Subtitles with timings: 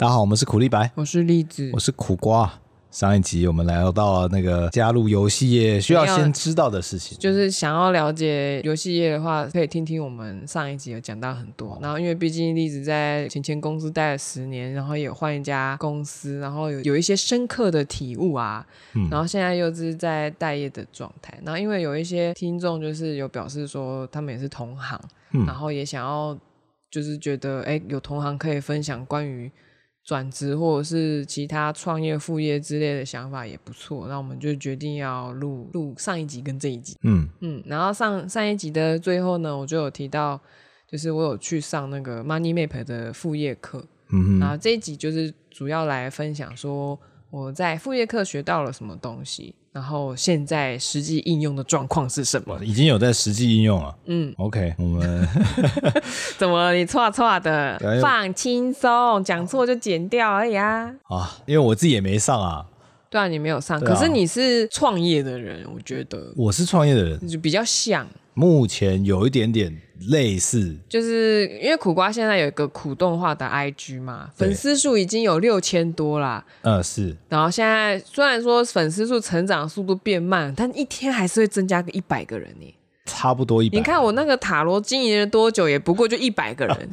[0.00, 2.48] 大家好，我们是苦力白，我是栗子，我是苦瓜。
[2.88, 11.72] 上一集我们聊到了那个加入游戏业需要先知道的事情，就是想要了解游戏业的话，可以听听我们上一集有讲到很多。
[11.72, 18.64] 哦、然后因为毕竟栗子在前前公司待了十年，然后也有换一家公司，然后有有一些深刻的体悟啊。
[18.94, 21.36] 嗯、然后现在又是在待业的状态。
[21.44, 24.96] 然后因为有一些听众就是有表示说他们也是同行，
[25.32, 26.38] 嗯、然后也想要
[26.88, 29.50] 就是觉得哎有同行可以分享关于。
[30.08, 36.96] 转职或者是其他创业副业之类的想法也不错，那我们就决定要录录上一集跟这一集。
[37.02, 40.40] 嗯嗯，然后上上一集的最后呢，我就有提到，
[40.90, 43.84] 就是我有去上那个 Money Map 的副业课。
[44.08, 46.98] 嗯哼，然后这一集就是主要来分享说
[47.28, 49.54] 我在副业课学到了什么东西。
[49.72, 52.58] 然后现在实际应用的状况是什么？
[52.64, 53.94] 已经有在实际应用了。
[54.06, 55.28] 嗯，OK，我们
[56.38, 57.78] 怎么你错错的？
[58.02, 60.92] 放轻松，讲错就剪掉而已啊。
[61.04, 62.66] 啊，因为我自己也没上啊。
[63.10, 68.06] 对啊，你没有上，啊、可是你是创业的人，我觉得我是创业的人，就比较像。
[68.34, 69.74] 目前有一点点
[70.06, 76.44] 类似，就是因为苦瓜现在有一个苦动画的 IG 嘛，粉丝数已经有六千多啦。
[76.62, 77.16] 嗯，是。
[77.28, 82.74] 然后现在虽然说粉丝数成长速度变慢，但一天还是会增加个一百个人呢。
[83.04, 83.76] 差不多一百。
[83.78, 86.88] 你看我那个塔罗经营了多久，也不过就一百个人。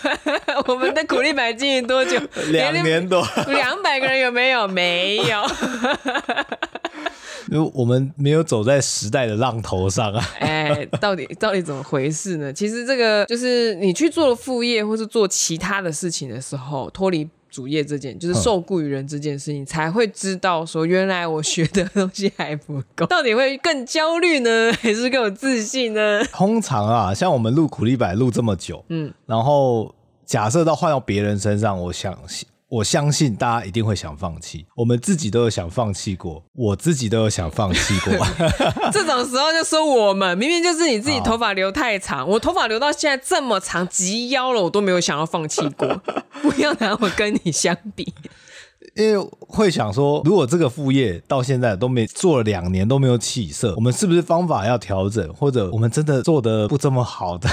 [0.68, 2.20] 我们的苦力白经营多久？
[2.50, 3.26] 两年多。
[3.48, 4.68] 两百个人有没有？
[4.68, 5.42] 没有。
[7.50, 10.24] 因为我们没有走在时代的浪头上啊！
[10.40, 12.52] 哎，到底 到底怎么回事呢？
[12.52, 26.24] 其实这个就是你去做副业或是做其他的事情的时候，脱离主业这件，就是受雇于人这件事情，才会知道说，原来我学的东西还不够，到底会更焦虑呢，还是更有自信呢？
[26.32, 32.16] 通常啊，像我们录苦力白录这么久，嗯，然后假设到换到别人身上，我想。
[32.74, 38.12] 我相信大家一定会想放弃，我们自己都有想放弃过，我自己都有想放弃过。
[38.90, 45.86] 这种时候就说我们明明就是你自己头发留太长，我头发留到现在这么长及腰了，我都没有想要放弃过。
[46.42, 48.12] 不要拿我跟你相比，
[48.96, 57.48] 因为会想说，如果这个副业到现在都没做了两年都没有起色，我们是不是方法要调整，或者我们真的做的不这么好的，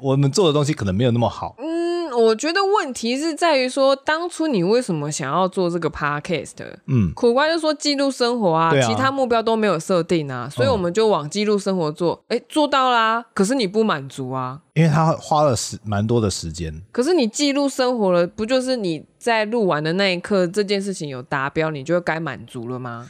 [0.00, 1.54] 我们做的东西可能没有那么好。
[1.58, 1.80] 嗯。
[2.20, 6.54] 我觉得问题是在于说，当初你为什么想要做这个 podcast？
[6.86, 12.22] 嗯，苦瓜就说记录生活啊，啊其他目标都没有设定啊，所以我们就往记录生活做。
[12.28, 16.80] 哎、嗯，做到啦，可是你不满足啊，因为他花了时蛮多的时间。
[16.92, 23.08] 可是你记录生活了，不就是你在录完的那一刻，这件事情有达标，你就该满足了吗？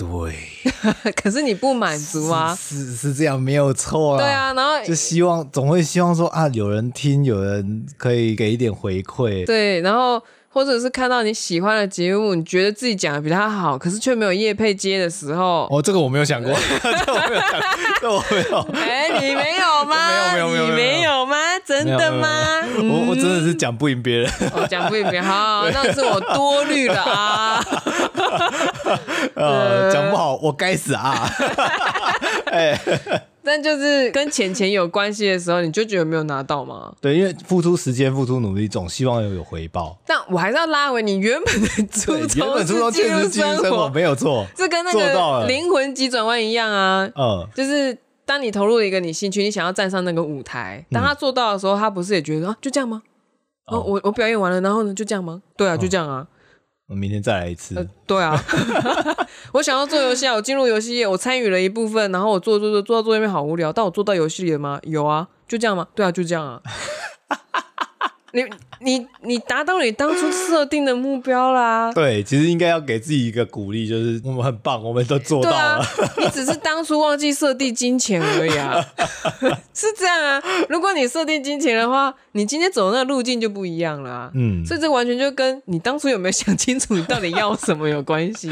[0.00, 2.56] 对， 可是你不满足啊？
[2.58, 4.18] 是是，是这样，没有错啊。
[4.18, 9.44] 对啊，然后就希望总会希望说啊，有人听，有人可以给一点回馈。
[9.44, 10.22] 对，然后。
[10.52, 17.60] 或者是看到你喜欢的节目，你觉得自己讲的比他好，可是却没有叶配接的时候，哦，这个我没有想过， 这我没有想过，
[18.00, 18.58] 这我没有。
[18.74, 20.32] 哎、欸，你没有吗？
[20.34, 21.36] 没有没有没有，你没有吗？
[21.64, 22.26] 真的吗？
[22.78, 27.64] 我我真的是讲不赢别人，我讲、哦、不赢别人，好，对那是我多虑了啊。
[29.34, 31.28] 呃，讲不好，我该死啊。
[32.52, 32.78] 哎。
[33.42, 36.92] 但就是跟钱钱有关系的时候，你就觉得没有拿到吗？
[37.00, 39.98] 对，因为付出时间、付出努力，总希望有有回报。
[40.06, 47.08] 但我还是要拉回你原本的初衷，原本初衷确实记录生活没有错，这跟那个灵魂急转弯一样啊。
[47.16, 47.96] 嗯，就是
[48.26, 53.00] 当你投入了一个你兴趣，你想要站上那个舞台，当他做到的时候，他不是也觉得啊，就这样吗？
[53.68, 55.40] 哦，我我表演完了，然后呢，就这样吗？
[55.56, 56.26] 对啊，就这样啊。
[56.90, 57.76] 我明天再来一次。
[57.76, 58.36] 呃、对啊，
[59.54, 64.80] 我想要做游戏啊，我进入游戏业，我参与了一部分，然后我做做做做到做页面好无聊，但我做到游戏里了吗？
[64.82, 65.86] 有啊，就这样吗？
[65.94, 66.60] 对啊，就这样啊。
[68.32, 68.44] 你
[68.80, 71.92] 你你达到你当初设定的目标啦。
[71.94, 75.56] 对，其实应该要给自己一个鼓励，就是我们很棒，我们都做到了。
[75.56, 75.86] 啊、
[76.18, 78.84] 你只是当初忘记设定金钱而已啊，
[79.74, 80.42] 是这样啊。
[80.68, 84.30] 如果你设定金钱的话，你今天走的那个路径就不一样了啊。
[84.34, 88.50] 嗯，所以这完全就跟你当初有没有想清楚你到底要什么有关系。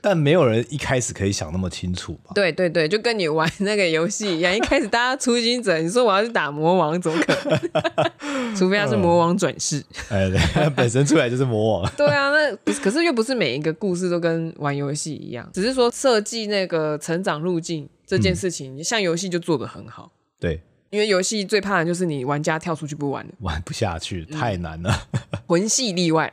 [0.00, 2.30] 但没有人一开始可以想那么清楚吧？
[2.34, 8.56] 对对对，就跟你玩那个游戏一样，一开始大家初心者，你说我要去打魔王，怎么可能？
[8.56, 9.02] 除非他是。
[9.02, 11.90] 魔王转世，哎，对， 本身出来就是魔王。
[11.96, 20.10] 对啊，那不是，可是又不是每一个故事都跟玩游戏一样，只是说设计那个成长路径这件事情，嗯、像游戏就做得很好。
[20.38, 20.60] 对。
[20.94, 25.06] 因为游戏最怕的就是你玩家跳出去不玩了，玩不下去，太难了。
[25.10, 26.30] 嗯、 魂系例外，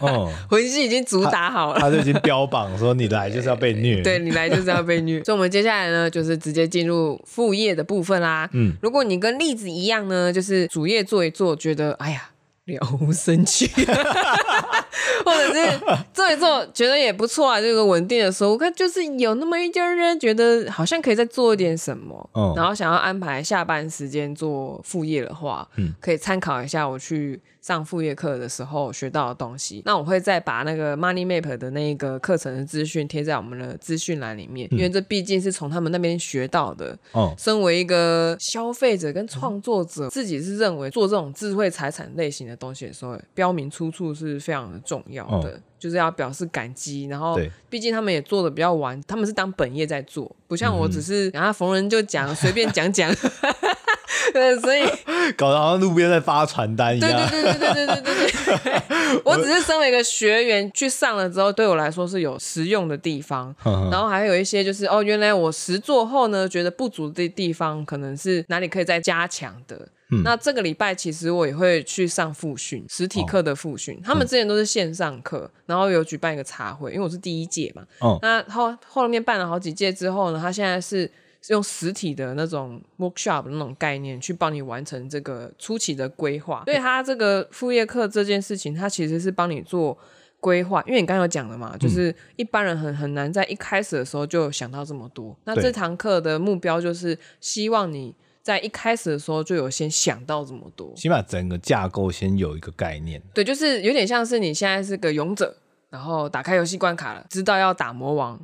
[0.00, 5.22] 哦、 魂系已经主打好了，他，他就已经标榜说你来就是要被虐，对，你来就是要被虐。
[5.26, 8.48] 所以，我们接下来呢，就是直接进入副业的部分啦。
[8.52, 12.30] 嗯，如果你跟栗子一样呢，就是主业做一做，觉得哎呀，
[12.66, 13.66] 了无生趣，
[15.24, 15.80] 或者是
[16.12, 29.80] 做一做觉得也不错啊，这个稳定的收入，看就是有那么一点人觉得好像可以再做一点什么，嗯，然后想要安排下班时间做副业的话，嗯，可以参考一下我去上副业课的时候学到的东西。
[29.86, 36.98] 那我会再把那个 Money Map 的那个课程的资讯贴在我们的资讯栏里面，嗯，因为这毕竟是从他们那边学到的。
[37.12, 42.54] 哦，身为一个消费者跟创作者，自己是认为做这种智慧财产类型的。
[42.56, 47.04] 东西的时候，标明出处是非常的重要的，嗯、就是要表示感激。
[47.06, 47.38] 然后，
[47.68, 53.12] 毕竟他们也做的比较晚，他们是当本业在做，不像我只是然后逢人就讲，随、嗯、便讲讲。
[54.32, 54.82] 对，所以
[55.36, 57.30] 搞得好像路边在发传单一样。
[57.30, 63.54] 对对对对对对对对， 我只是身为一个学员去上了之后，对我来说是有实用的地方。
[63.90, 69.88] 然后还有一些就是哦，原来我实做后呢，觉得不足的地方，可能是哪里可以再加强的。
[70.10, 73.94] 嗯、那这个礼拜其实我也会去上复训，实体课的复训。
[73.96, 77.82] 哦、他们之前都是线上课，嗯、然后有举办一个茶会，因为我是第一届嘛。
[78.00, 78.18] 哦。
[78.20, 81.10] 那后后面办了好几届之后呢，他现在是
[81.48, 86.62] 用实体的那种 workshop 那种概念去帮你完成这个初期的规划。
[86.66, 89.96] 所以他这个副业课这件事情，他其实是帮你做
[90.40, 90.82] 规划。
[90.86, 95.36] 因为你刚刚有讲了嘛，嗯、就是一般人很很难在一开始的时候就想到这么多。
[95.44, 98.14] 那这堂课的目标就是希望你。
[98.44, 103.18] 在一开始的时候就有先想到这么多，起码整个架构先有一个概念。
[103.32, 105.56] 对，就是有点像是你现在是个勇者，
[105.88, 108.38] 然后打开游戏关卡了，知道要打魔王。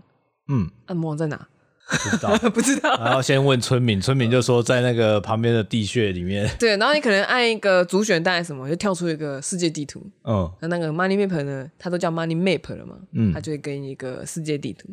[0.48, 1.46] 嗯，那、啊、魔王在哪？
[1.90, 2.96] 不知道， 不知道。
[2.98, 6.48] 然后先问村民，村民就说在那个旁边的地穴里面。
[6.58, 10.00] 对，然后你可能按一个主选单什么，就跳出一个世界地图。
[10.24, 11.70] 嗯，那那个 Money Map 呢？
[11.78, 12.96] 它都叫 Money Map 了嘛？
[13.12, 14.88] 嗯，它就会给你一个世界地图。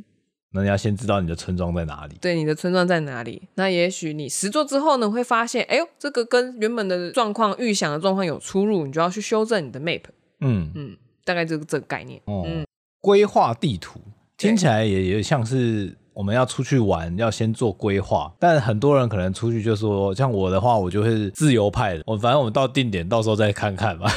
[0.51, 2.17] 那你要先知道你的村庄在哪里？
[2.19, 3.43] 对，你的村庄在哪里？
[3.55, 10.01] 那也许你实做之后呢，会发现，哎呦，这个跟原本的状况、预想的状况有出入，你就要去修正你的 map。
[10.39, 12.19] 嗯嗯，大概这个这个概念。
[12.25, 12.65] 哦、嗯，
[13.01, 13.99] 规划地图
[14.37, 15.95] 听起来也也像是。
[16.17, 18.33] 我们要出去玩，要先做规划。
[18.39, 22.01] 但很多人可能出去就说，像我的话，我就会自由派的。
[22.07, 24.11] 我反正我们到定点，到时候再看看吧。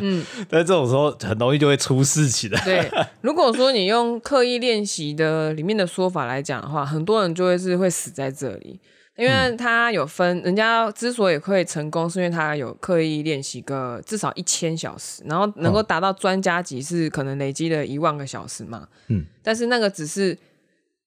[0.00, 2.58] 嗯， 但这种时候很容易就会出事情的。
[2.64, 2.90] 对，
[3.22, 8.80] 如果说你用刻意练习的里面的说法来讲的话，很多人就会是会死在这里，
[9.16, 18.88] 因为他有分，人家之所以会成功，是因为他有刻意练习个至少一千小时，然后能够达到专家级，是可能累积了一万个小时嘛。
[19.06, 20.36] 嗯，但是那个只是。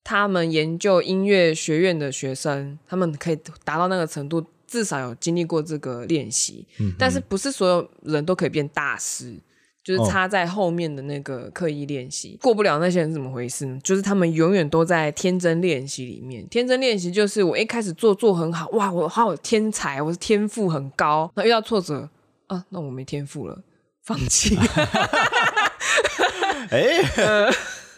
[0.03, 6.65] 他们研究音乐学院的学生，他们可以达到那个程度，至少有经历过这个练习。
[6.79, 9.35] 嗯，但是不是所有人都可以变大师，
[9.83, 12.37] 就是差在后面的那个刻意练习。
[12.39, 13.79] 哦、过不了那些人是怎么回事呢？
[13.83, 16.47] 就是他们永远都在天真练习里面。
[16.49, 21.31] 天真练习就是我一开始做做很好，哇，我好有天才，我是天赋很高。
[21.35, 22.09] 那遇到挫折
[22.47, 23.61] 啊，那我没天赋了，
[24.03, 24.57] 放弃。
[26.71, 26.99] 哎。
[27.17, 27.51] 呃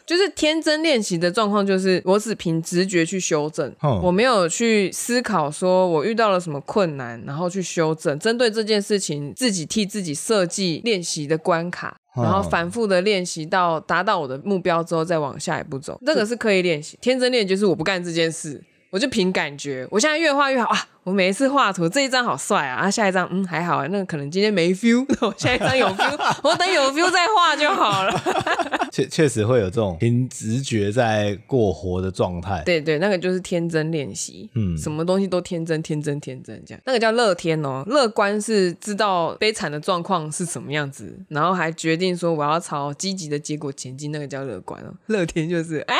[0.05, 8.17] 就是天真练习的状况，就是我只凭直觉去修正，哦、我没有去思考说我遇到了什么困难，然后去修正。
[8.19, 15.99] 针对这件事情，自己替自己设计练习的关卡，哦、然后反复的练习到达到我的目标之后，再往下一步走。
[16.05, 19.87] 这个是刻意练习，天真练就是我不干这件事，我就凭感觉。
[19.89, 20.87] 我现在越画越好啊！
[21.03, 22.81] 我每一次画图，这一张好帅啊！
[22.81, 28.13] 啊，下一张嗯还好啊，那可能今天没 feel， 我下一张有 feel，我等有 feel 再画就好了。
[28.91, 32.61] 确确实会有这种凭直觉在过活的状态。
[32.65, 37.83] 对对，那个就是天真练习，嗯，什么东西都天真天真天真这样，那个叫乐天哦。
[37.87, 44.93] 乐观是知道悲惨的状况是什么样子，然后还决定说我要朝积极的结果前进，那个叫乐观哦。
[45.07, 45.95] 乐天就是哎。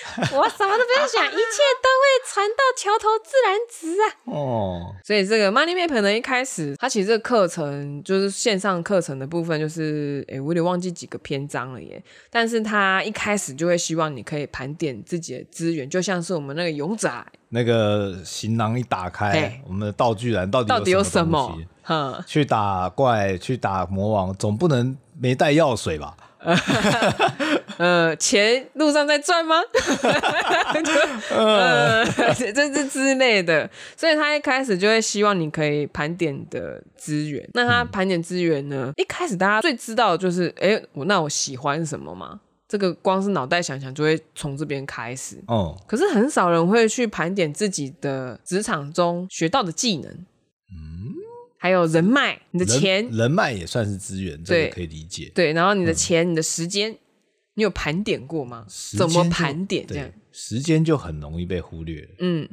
[0.16, 4.32] 我什么都不用想，一切都会船到桥头自然直啊！
[4.32, 12.02] 哦，所以这个 Money Map 呢，一开始它其实这个课程就是线上课程的部分，就是哎，我有点忘记几个篇章了耶。
[12.30, 17.10] 但是它一开始就会希望你可以盘点自己的资源，就像是我们那个勇者
[17.50, 21.58] 那个行囊一打开，我们的道具栏到底到底有什么？
[21.82, 26.16] 哈，去打怪，去打魔王，总不能没带药水吧？
[27.78, 29.60] 呃，钱路上在赚吗？
[31.30, 32.04] 呃，
[32.34, 37.48] 这这之类的，所以他一开始就会希望你可以盘点的资源。
[37.54, 38.86] 那他盘点资源呢？
[38.88, 42.40] 嗯、一开始大家最知道的就是，哎、欸，我那我喜欢什么嘛？
[42.68, 45.42] 这个光是脑袋想想就会从这边开始。
[45.48, 50.16] 哦，可是很少人会去盘点自己的职场中学到的技能。
[51.62, 55.30] 还有人脉，你的钱，人，人脉也算是资源，这个可以理解。
[55.34, 56.96] 对，然后你的钱，嗯、你的时间，
[57.52, 58.64] 你有盘点过吗？
[58.96, 59.86] 怎么盘点？
[59.86, 62.08] 这样时间就很容易被忽略。
[62.18, 62.48] 嗯，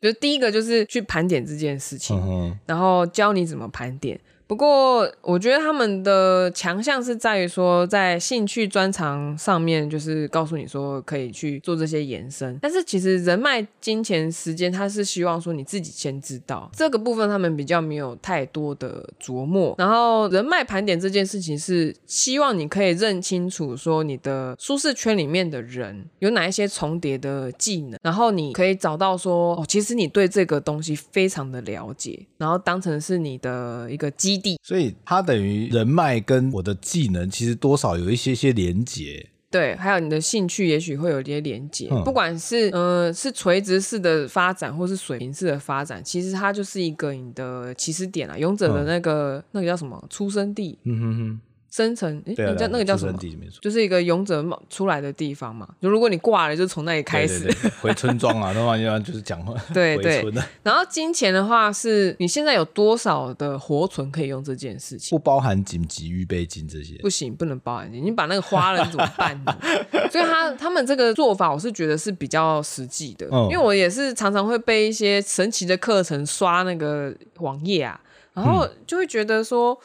[0.00, 4.20] 就第一个就是去盘点这件事情，嗯、然后教你怎么盘点。
[4.52, 12.58] 不过我觉得他们的强项是在于说，在兴趣专长上面，就是告诉你说可以去做这些延伸。
[12.60, 19.74] 但是其实人脉、金钱、时间，他是希望说你自己先知道这个部分，他们比较没有太多的琢磨。
[19.78, 34.58] 然后人脉盘点这件事情是希望你可以认清楚说你的舒适圈里面的人有哪一些重叠的技能，然后你可以找到说哦，其实你对这个东西非常的了解，然后当成是你的一个基地。
[34.62, 39.28] 所以它等于人脉跟我的技能其实多少有一些些连结。
[39.50, 50.78] 对，还有你的兴趣也许会有一些连接，嗯、不管是呃是垂直式的发展，或是水平式的发展，其实它就是一个你的起始点啊，勇者的那个、嗯、那个叫什么出生地。
[50.84, 51.40] 嗯哼哼。
[51.72, 53.18] 生成，哎，那叫那个叫什么？
[53.62, 55.66] 就是一个勇者出来的地方嘛。
[55.80, 57.50] 就如果你挂了，就从那里开始。
[57.80, 59.54] 回村庄啊，那一般就是讲话。
[59.72, 60.22] 对对。
[60.62, 65.16] 然后金钱的话，是你现在有多少的活存可以用这件事情？
[65.16, 66.96] 不包含紧急预备金这些。
[66.96, 68.04] 不行，不能包含金。
[68.04, 69.56] 你把那个花了，你怎么办呢？
[70.12, 73.26] 所以他他们这个做法，我是觉得是比较实际的。
[73.32, 73.44] 嗯。
[73.44, 77.98] 因为我也是常常会被一些神奇的课程刷那个网页啊，
[78.34, 79.80] 然后就会觉得说。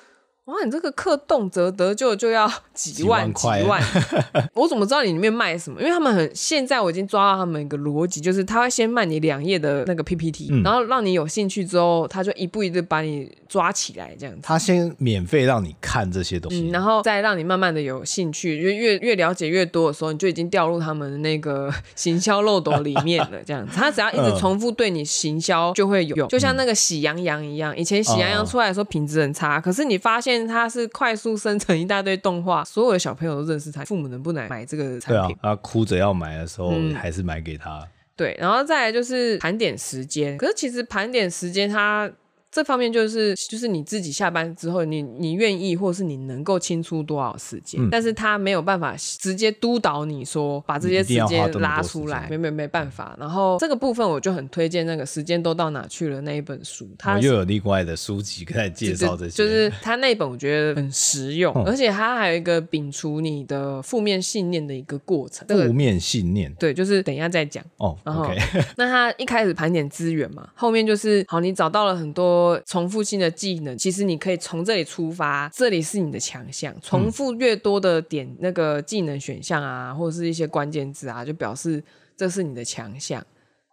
[0.48, 3.84] 哇，你这个课动辄得就就要 几万几万，
[4.56, 5.82] 我怎么知道你里面卖什么？
[5.82, 14.42] 因为他们很现在我已经抓到他们一个逻辑，就是他会先卖你两页的那个 PPT，、嗯、然后让你有兴趣之后，他就一步一步把你抓起来这样子。
[14.42, 23.44] 他先免费让你看这些东西，嗯、然后再让你慢慢的有兴趣，越越越了解越多的时候，你就已经掉入他们的那个 行销漏斗里面了。
[23.46, 30.37] 这样子，他只要一直重复对你行销就会有用，就像那个喜羊羊一样，以前喜羊羊出来的时候品质很差，可是你发现。
[30.46, 33.86] 它是快速生成一大堆动画，所有的小朋友都认识他。
[33.86, 35.36] 父母能不能买这个产品？
[35.41, 37.82] 对啊，他哭着要买的时候，嗯、还是买给他。
[38.17, 40.38] 对，然后再来就是盘点时间。
[40.38, 42.12] 可是其实盘点时间，它。
[42.50, 53.16] 这方面就是就是你自己下班之后，你你愿意或是你能够清出多少时间，嗯、但是他没有办法直接督导你说把这些时间拉出来，没没没办法。
[53.20, 65.46] 然后这个部分我就很推荐那个时间都到哪去了那一本书，它又有另外的书籍可以介绍这些，就是他那本我觉得很实用，嗯、而且他还有一个摒除你的负面信念的一个过程。
[65.48, 67.98] 负面信念，对，就是等一下再讲哦。
[68.04, 68.32] 然后
[68.77, 72.37] 那他一开始盘点资源嘛，后面就是好，你找到了很多。
[72.65, 76.74] 重复性的技能，其实你可以从这里出发，这里是你的强项。
[76.82, 81.84] 重复越多的点，那个技能选项啊，或者是一些关键字啊，就表示
[82.15, 83.25] 这是你的强项。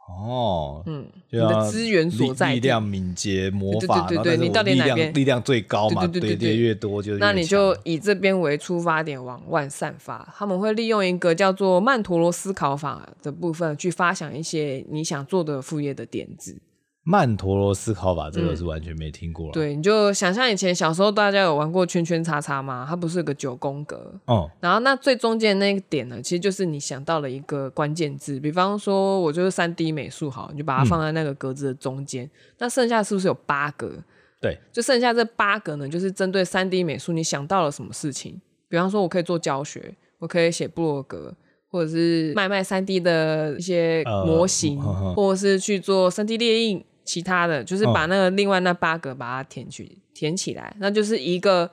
[0.07, 6.07] 哦，嗯，你的资源所在，力量、敏捷、魔法，对对对，你到底哪边力量最高嘛？
[6.07, 10.29] 对对对，越多就那你就以这边为出发点往外散发。
[10.37, 16.61] 他们会利用一个叫做曼陀罗思考法的部分，去发想一些你想做的副业的点子。
[17.07, 19.53] 曼陀罗思考法，这个是完全没听过了。
[19.53, 19.55] 嗯。
[19.55, 22.87] 对，你就想象以前小时候大家有玩过圈圈叉叉吗？
[22.89, 24.11] 它不是有个九宫格？
[24.25, 24.51] 哦。
[24.59, 32.25] 然后那最中间那个点呢，其实就是你想到了一个关键字，比方说我就是三 D 美术，好，你就把它放在那个格子的中间。
[32.25, 32.31] 嗯、
[32.61, 33.93] 那剩下是不是有八格？
[34.41, 38.41] 对，就剩下这八格呢，就是针对三 D 美术，你想到了什么事情？
[38.67, 41.35] 比方说，我可以做教学，我可以写部落格，
[41.71, 46.83] 或者是卖卖三 D 的一些模型，呃、呵呵或者是去做三 D 列印。
[47.05, 51.71] 其他的就是把那个另外那八个把它填去、哦、填起来，那就是一个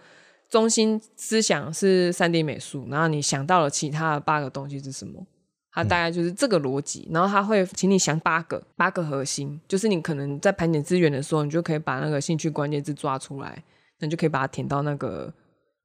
[0.49, 5.25] 中心思想是三 D 美术，然后你想到了其他的八个东西是什么？
[5.73, 13.63] 它大概就是这个逻辑，然后他会请你想八个八个核心，就是你可能在盘点资源的时候，你就可以把那个兴趣关键字抓出来，
[13.99, 15.33] 那你就可以把它填到那个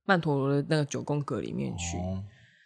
[0.04, 1.96] 曼陀罗的那个九宫格里面去。
[1.98, 2.20] 哦、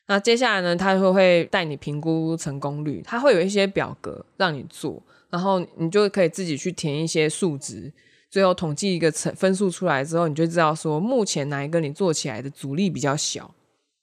[0.06, 5.02] 那接下来呢，他会会带你评估成功率，他会有一些表格让你做。
[5.30, 7.92] 然后你就可以自己去填一些数值，
[8.30, 13.54] 最后统计一个成分数出来之后，你就知道说目前哪一个你做起来的阻力比较小。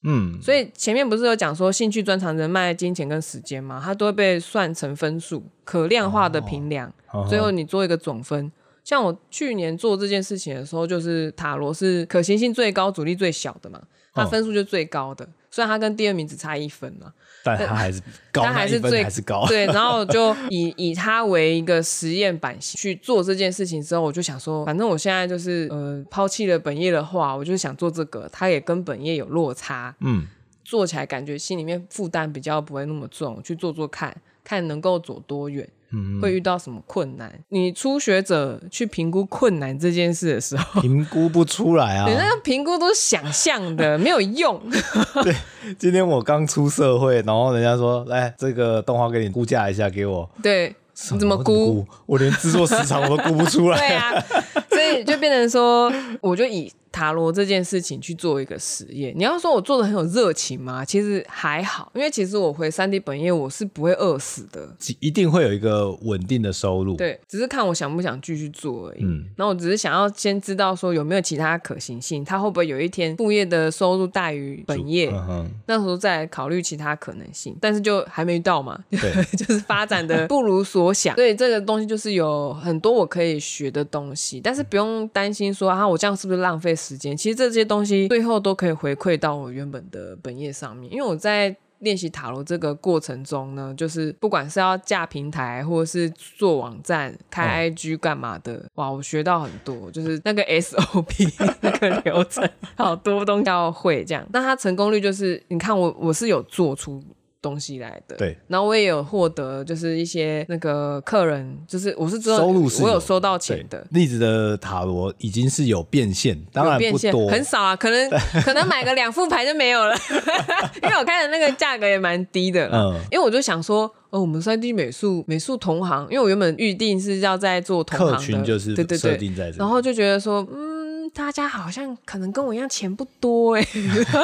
[0.04, 3.82] 嗯，所以前面不是有讲说兴趣、专长、人脉、金钱跟时间嘛？
[3.84, 8.46] 它都会被算成分数，可量化的评量，哦、最后你做一个总分。
[8.46, 8.52] 哦、
[8.84, 13.82] 像我去年做这件事情的时候，就是塔罗是可行性最高、阻力最小的嘛，
[14.24, 15.26] 它分数就最高的。
[15.26, 18.00] 哦虽然他跟第二名只差一分嘛，但他 还是
[18.32, 19.44] 高，他还是最还是高。
[19.48, 30.28] 对，然后就 以以他为一个实验版型去做这件事情之后，我就想说，反正我现在就是呃抛弃了本业的话，我就想做这个，他也跟本业有落差，嗯，
[30.64, 35.68] 做起来感觉心里面负担比较不会那么重，去做做看看能够走多远。
[35.92, 37.32] 嗯，会遇到什么困难？
[37.50, 42.06] 你初学者去评估困难这件事的时候，评估不出来啊！
[42.10, 44.62] 你那个评估都是想象的， 没有用。
[45.24, 45.36] 对，
[45.78, 50.30] 今天我刚出社会，然后人家说，来这个动画给你估价一下，给我。
[50.44, 50.76] 对，
[51.12, 51.86] 你怎么估？
[52.06, 53.78] 我连制作时长我都估不出来。
[53.78, 54.22] 对啊，
[54.70, 55.92] 所以以就变成说，
[56.22, 56.72] 我就以。
[56.98, 60.84] 塔罗这件事情去做一个实验，你要说我做的很有热情吗？
[60.84, 66.96] 其实还好，因为其实我回三 D 本业我是不会饿死的，一定会有一个稳定的收入。
[66.96, 69.04] 对，只是看我想不想继续做而已。
[69.04, 77.56] 嗯，然后我只是想要先知道说有没有其他可行性，它会不会有一天副业的收入大于本业，嗯、那时候再考虑其他可能性。
[77.62, 79.00] 但是就还没到嘛，对，
[79.38, 81.14] 就是发展的不如所想。
[81.14, 87.18] 所以这个东西就是有很多我可以学的东西，但是不用担心说啊，我这样是不是浪费时间？
[87.18, 87.68] 其实这些。
[87.68, 101.30] 东西最后都可以回馈到我原本的本业上面，因为我在练习塔罗这个过程中呢，就是不管是要架平台，或者是做网站、开 IG 干嘛的，嗯、哇，我学到很多，就是那个 SOP
[101.60, 104.26] 那个流程，好多东西要会这样。
[104.32, 107.04] 那它成功率就是，你看我我是有做出。
[107.42, 113.86] 东西来的，对，然后我也有获得，就是一些那个客人，就是我是知道收入是有，我有收到钱的。
[113.92, 118.10] 栗子的塔罗已经是有变现，当然不多，很少啊，可能
[118.44, 119.96] 可能买个两副牌就没有了，
[120.82, 130.77] 因为我看的那个价格也蛮低的，嗯，因为我就想说，哦，我们三 D 美术美术同行，因为我原本预定是要在做同行的，客群就是对对对，然后就觉得说，嗯。
[131.14, 133.68] 大家好像可能跟我一样钱不多哎，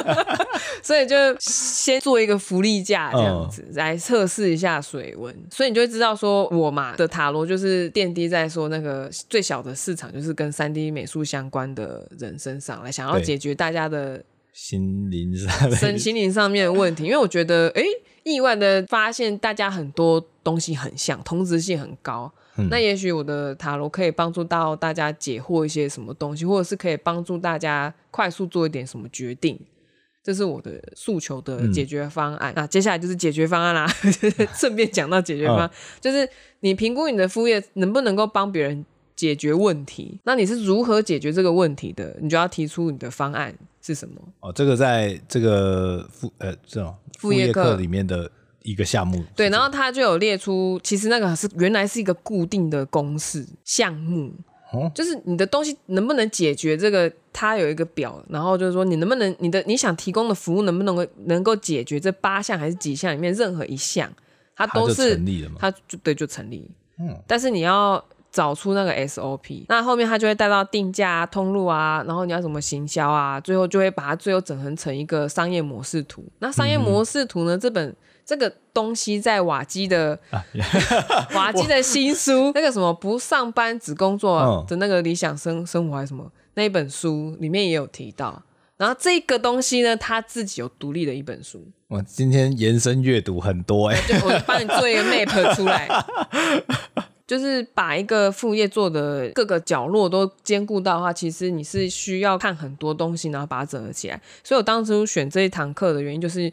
[0.84, 17.84] 所以就先做一个福利价这样子来测试一下水温，所以你就会知道说我嘛的塔罗就是奠定在说那个最小的市场就是跟三 D 美术相关的人身上来，想要解决大家的心灵上身心灵上面的问题，因为我觉得哎，
[18.24, 22.32] 意外的发现大家很多东西很像，同质性很高。
[22.56, 29.60] 嗯、那也许我的塔罗可以帮助到大家解惑一些什么东西，或者是可以帮助大家快速做一点什么决定，
[30.24, 32.54] 这是我的诉求的解决方案。
[32.56, 33.88] 那、接下来就是解决方案啦，
[34.54, 36.30] 顺便讲到解决方案，哦、就是
[36.60, 42.16] 你评估你的副业能不能够帮别人解决问题，那你是如何解决这个问题的？
[42.22, 44.16] 你就要提出你的方案是什么？
[44.42, 48.30] 哦，这个在这个副呃这种副业课里面的。
[48.64, 54.32] 一个项目对，然后他就有列出，其实那个是原来是一个固定的公式项目，
[54.72, 64.12] 哦、就是你的东西能不能解决这个，它有一个表，然后就是说你能不能你的你想提供的服务能不能够能够解决这八项还是几项里面任何一项，
[64.56, 76.26] 它都是它就成立了嘛，它就对就成立，嗯，但是你要找出那个 SOP，那后面他就会带到定价啊、通路啊，然后你要怎么行销啊，最后就会把它最后整合成一个商业模式图。
[76.40, 77.96] 那商业模式图呢，嗯、这本。
[78.26, 80.42] 这个东西在瓦基的、啊、
[81.36, 88.42] 瓦基的新书，那个什么不上班只工作的那个理想生生活还是什么那一本书里面也有提到。
[88.78, 91.68] 然后这个东西呢，他自己有独立的一本书。
[91.90, 95.90] 我今天延伸阅读很多哎，就我帮你做一个 map 出来，
[97.26, 104.22] 就是把一个副业做的各个角落都兼顾到的话，其实你是需要看很多东西，然后把它整合起来。
[104.44, 106.52] 所以我当初选这一堂课的原因就是。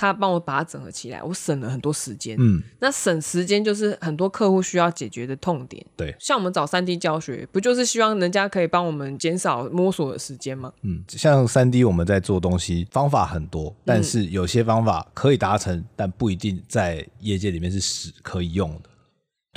[0.00, 2.36] 他帮我把它整合起来，我省了很多时间。
[2.38, 5.84] 嗯，那省时间就是很多客户需要解决的痛点。
[5.96, 10.72] 对，像我们找三 D 教学，不就是希望人家可以帮我们减少摸索的时间吗？
[10.82, 18.90] 嗯，像三 D 我们在做东西方法很多，但是有些方法可以达成，但不一定在业界里面是使可以用的。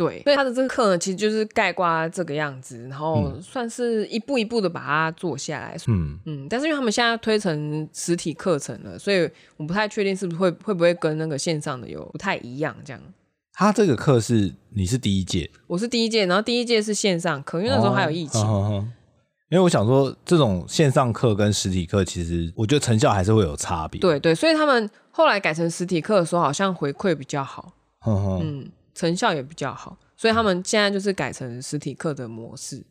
[0.04, 5.78] 对，所以他的这个课呢，其实就是概括这个样子，然后算是一步一步的把它做下来。
[5.88, 13.02] 嗯嗯，但是因为他们现在推成实体课程了，所以我不太确定是不是会会不会跟那个线上的有不太一样这样。
[13.54, 18.42] 他这个课是你是第一届，我是第一届，然后第一届是线上课，因为那时候还有疫情。
[19.52, 24.00] 因为我想说，这种线上课跟实体课，其实我觉得成效还是会有差别。
[24.00, 27.74] 对对，所以他们后来改成实体课的时候，好像回馈比较好。
[28.00, 28.72] 呵呵嗯。
[28.94, 32.84] 成效也比较好，所以他们现在就是改成实体课的模式。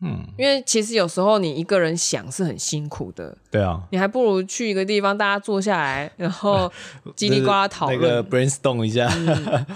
[0.00, 3.36] 嗯，因为其实有时候你一个人想是很辛苦的。
[3.50, 6.70] 对啊，你还不如去一个地方，大家坐下来，然后
[7.16, 9.08] 叽里呱啦讨论，那个 brainstorm 一下。
[9.12, 9.66] 嗯，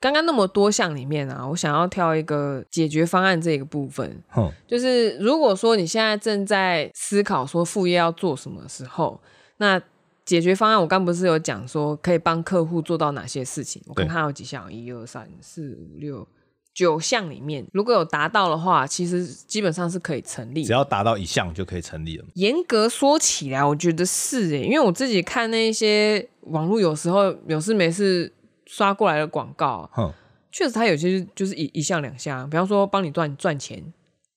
[0.00, 4.22] 刚刚那么多项里面啊，我想要挑一个解决方案这个部分。
[4.34, 9.20] 嗯，就是如果说你现在正在思考说副业要做什么时候，
[9.58, 9.78] 那
[10.24, 13.82] 解决方案，我刚不是有讲说可以帮客户做到哪些事情？
[13.86, 16.26] 我看看有几项，一二三四五六
[16.72, 20.64] 九项里面，如果有达到的话，其实基本上是可以成立。
[20.64, 22.24] 只要达到一项就可以成立了。
[22.34, 28.32] 严格说起来，我觉得是诶，因为我自己看那些网络，有时候有事没事
[28.66, 30.10] 刷过来的广告，哼，
[30.50, 33.92] 确实它有些就是一一项两项，比方说帮你赚赚钱。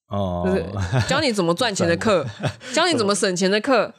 [0.08, 0.56] 哦，就
[1.00, 2.26] 是教你怎么赚钱的课，
[2.74, 3.94] 教你怎么省钱的课，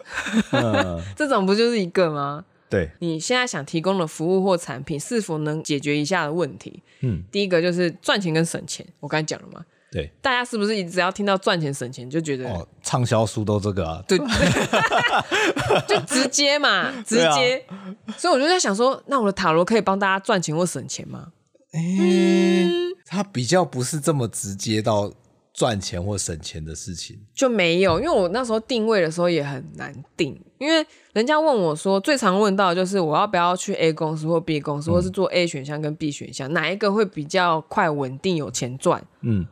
[1.16, 2.44] 这种不就是一个吗？
[2.68, 6.82] 对，你现在想提供的服务或产品是否能解决以下的问题？
[7.00, 14.02] 嗯，第一个就是赚钱跟省钱，我刚才讲了嘛，对，大家是不是只要听到赚钱省钱就觉得哦，畅销书都这个啊？
[14.08, 14.18] 对，
[15.86, 17.64] 就直接嘛，直接。
[17.68, 21.28] 啊、所以我就在想说，那我的塔罗可以帮大家赚钱或省钱吗？
[21.72, 25.12] 嗯，它比较不是这么直接到
[25.56, 27.98] 赚钱或省钱的事情，就没有。
[27.98, 39.02] 因为我那时候定位的时候也很难定，因为人家问我说，最常问到的就是我要不要去 A 公司或 B 公司，嗯、或是做 A 选项跟 B 选项，哪一个会比较快稳定有钱赚？
[39.22, 39.46] 嗯。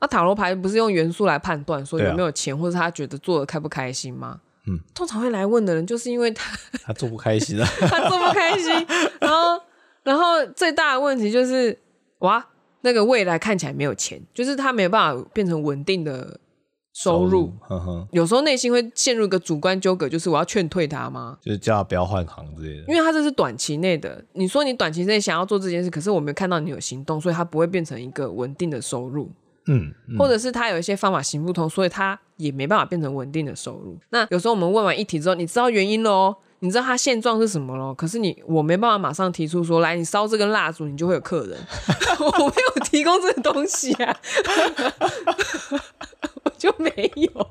[0.00, 4.40] 那塔罗牌不是用元素来判断说有没有钱，啊、或者他觉得做的开不开心吗？
[4.66, 8.72] 嗯，通常会来问的人，就是因为他 他做不开心啊，他做不开心，
[9.20, 9.62] 然后
[10.02, 11.78] 然后最大的问题就是
[12.20, 12.46] 哇，
[12.82, 16.38] 那个未来看起来没有钱，就是他没有办法变成稳定的
[16.92, 17.52] 收入。
[18.10, 21.38] 有时候内心会陷入一个主观纠葛，就是我要劝退他吗？
[21.40, 24.24] 就是叫他不要换行之类的，因为他这是短期内的。
[24.32, 29.30] 你说你短期内想要做这件事，可是我没有看到你有行动，所以他不会变成一个稳定的收入。
[29.66, 33.96] 嗯，嗯，或者是他有一些方法行不通，所以他也没办法变成稳定的收入。
[34.08, 37.94] 那有时候我们问完一题之后，你知道原因喽，你知道他现状是什么咯？
[37.94, 41.58] 可是你我没办法马上提出说，来，你烧这根蜡烛，你就会有客人。
[42.20, 44.16] 我没有提供这个东西啊，
[46.44, 47.50] 我就没有。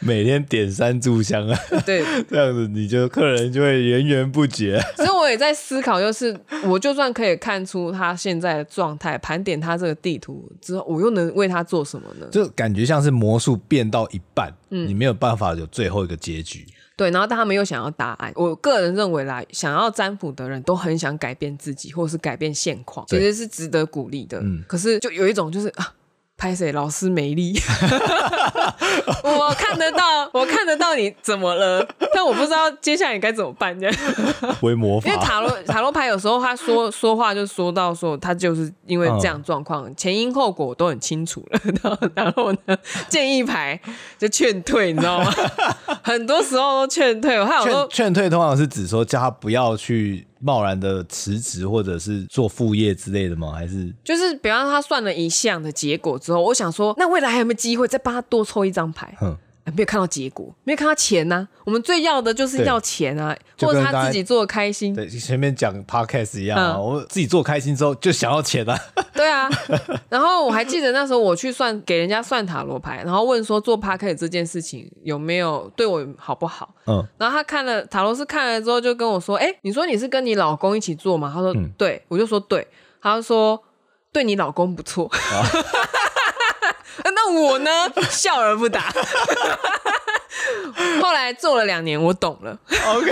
[0.00, 4.80] 每天点三炷香啊，对，这样子你就客人就会源源不绝。
[4.96, 12.26] 所以我也在思考，就是我就算可以看出他现在的状态，盘点他这个地图之后，我又能为他做什么呢？
[12.32, 16.66] 就感觉像是魔术变到一半，嗯，你没有办法有最后一个结局。
[16.96, 18.32] 对，然后但他们又想要答案。
[18.34, 24.40] 我个人认为啦，想要占卜的人都很想改变自己，或是改变现况，其实是值得鼓励的。
[24.40, 25.92] 嗯，可是就有一种就是啊。
[26.36, 26.70] 拍谁？
[26.72, 27.58] 老师没力，
[29.24, 33.78] 我看得到，我看得到你怎么了，但我不知道接下来你该怎么办。
[33.80, 33.96] 这样，
[34.60, 35.08] 为魔法。
[35.08, 41.60] 因为塔罗塔罗牌有时候他说说话就说到说他就是因为这样状况，前因后果都很清楚了。
[42.14, 42.76] 然后呢，
[43.08, 43.80] 建议牌
[44.18, 45.32] 就劝退，你知道吗？
[46.02, 47.40] 很多时候都劝退。
[47.40, 50.26] 我还有说劝退，通常是指说叫他不要去。
[50.46, 53.50] 贸然的辞职或者是做副业之类的吗？
[53.50, 59.12] 还是就是，比方他算了一项的结果之后，我想说，那未来还有没有机会再帮他多抽一张牌？
[59.20, 59.36] 嗯。
[59.74, 61.48] 没有看到结果，没有看到钱呐、啊。
[61.64, 64.94] 我们最要的就是要钱啊，或者他自己做的开心。
[64.94, 68.78] 对，前面讲 podcast 一样啊，嗯、我自己做开心之后就想要钱啊。
[69.12, 69.48] 对啊，
[70.08, 76.74] 然后我还记得那时候我去算给人家算塔罗牌，然后问说做 podcast 这件事情有没有对我好不好？
[76.86, 82.66] 嗯，然后他看了塔罗师看了之后就跟我说：“哎，你说你是跟你老公一起做吗？”他说：“嗯、对。”我就说：“对。”
[83.02, 83.60] 他就说
[84.12, 85.06] ：“对你老公不错。
[85.12, 85.42] 啊”
[87.04, 87.70] 那我呢？
[88.10, 88.92] 笑而不答。
[91.00, 92.58] 后来做了两年，我懂了。
[92.86, 93.10] OK，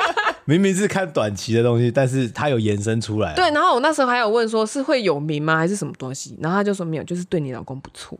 [0.44, 3.34] 明明是看短期的东西，但是他有延伸出来。
[3.34, 5.56] 对，然后我那时候还有问说，是会有名吗？
[5.56, 6.36] 还是什么东西？
[6.40, 8.18] 然后他就说没有，就是对你老公不错。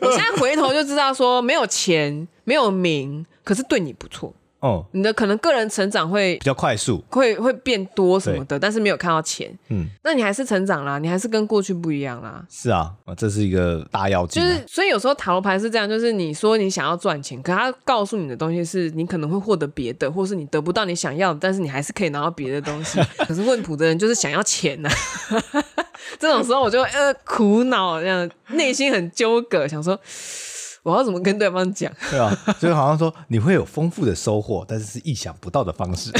[0.00, 4.34] 我现在回头就知道说，没有钱，没有名，可是对你不错。
[4.60, 9.48] 哦，你的可能个人成长会比较快速，会会变多什么的，但是没有看到钱。
[9.68, 12.44] 嗯，那你还是成长啦，你还是跟过去不一样啦。
[12.50, 14.46] 是啊，这是一个大要件、啊。
[14.48, 23.00] 就是，所以有时候塔罗牌是这样，就是你说你想要赚钱，可他告诉你的东西是你可能会获得别的，或是你得不到你想要的，但是你还是可以拿到别的东西。
[23.28, 25.64] 可是问卜的人就是想要钱呐、啊，
[26.18, 29.96] 这种时候我就呃苦恼，这样内心很纠葛，想说。
[30.82, 31.92] 我要怎么跟对方讲？
[32.10, 36.10] 对啊，就好像说你会有丰富的收获，但是是意想不到的方式。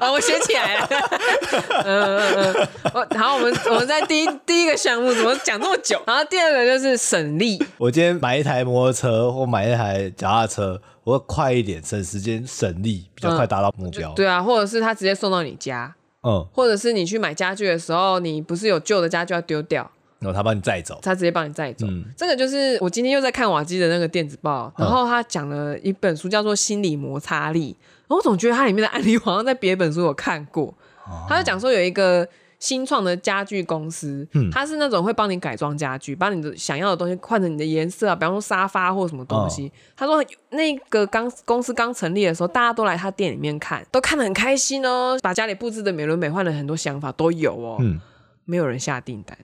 [0.00, 0.88] 啊， 我学起来了。
[1.84, 2.68] 嗯嗯嗯。
[2.94, 6.00] 我好，我们我们在第一第一个项目怎么讲那么久？
[6.06, 7.62] 然后第二个就是省力。
[7.78, 14.10] 我今天买一台摩托车或买一台脚踏车，我会快一点，省时间，省力，比较快达到目标。
[14.10, 15.94] 嗯、对啊，或者是他直接送到你家。
[16.22, 16.46] 嗯。
[16.52, 19.90] 或者是你去买家具的时候，你不是有旧的家具要丢掉？
[20.22, 21.86] 然后他帮你载走，他直接帮你载走。
[21.88, 30.72] 嗯、这个就是我今天又在看瓦基的那个电子报，然后他讲了一本书叫做《心理摩擦力》，然后我总觉得它里面的案例 好像在别本书有看过。
[31.04, 32.26] 哦、他就讲说有一个
[32.60, 39.66] 新创的家具公司，嗯、他是那种会帮你改装家具，把你的想要的东西换成你的颜色啊，比方说沙发或什么东西。
[39.66, 48.00] 哦、他说那个刚公司刚成立的时候，大家都来他店里面看，都看得很开心哦，把家里布置的美轮美奂的，很多想法都有哦，嗯、
[48.44, 49.36] 没有人下订单。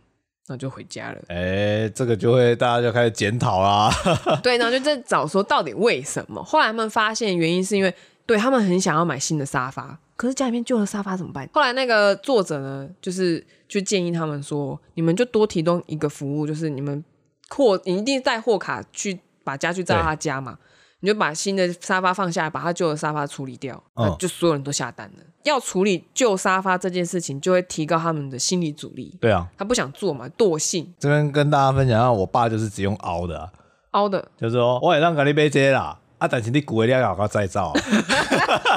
[0.48, 1.18] 那就回家了。
[1.28, 3.90] 哎、欸，这个就会大家就开始检讨啦。
[4.42, 6.42] 对，然后就在找说到底为什么？
[6.42, 11.48] 后来他们发现原因是因为，对他们很想要买新的沙发，可是家里面旧的沙发怎么办？
[11.52, 17.04] 后来那个作者呢，就是就建议他们说，你们就多提供一个服务，就是你们
[17.50, 20.58] 货，你一定带货卡去把家具带到他家嘛，
[21.00, 25.24] 你就把新的沙发放下来，把他旧的沙发处理掉，嗯、就所有人都下单了。
[25.48, 29.16] 要处理旧沙发这件事情，就会提高他们的心理阻力。
[29.20, 30.94] 对啊，他不想做嘛，惰性。
[30.98, 33.48] 这边跟大家分享一下，我爸就是只用凹的、啊，
[33.92, 37.72] 凹的，就是说我也让给你买这啦，啊，但是你骨料要搞再造。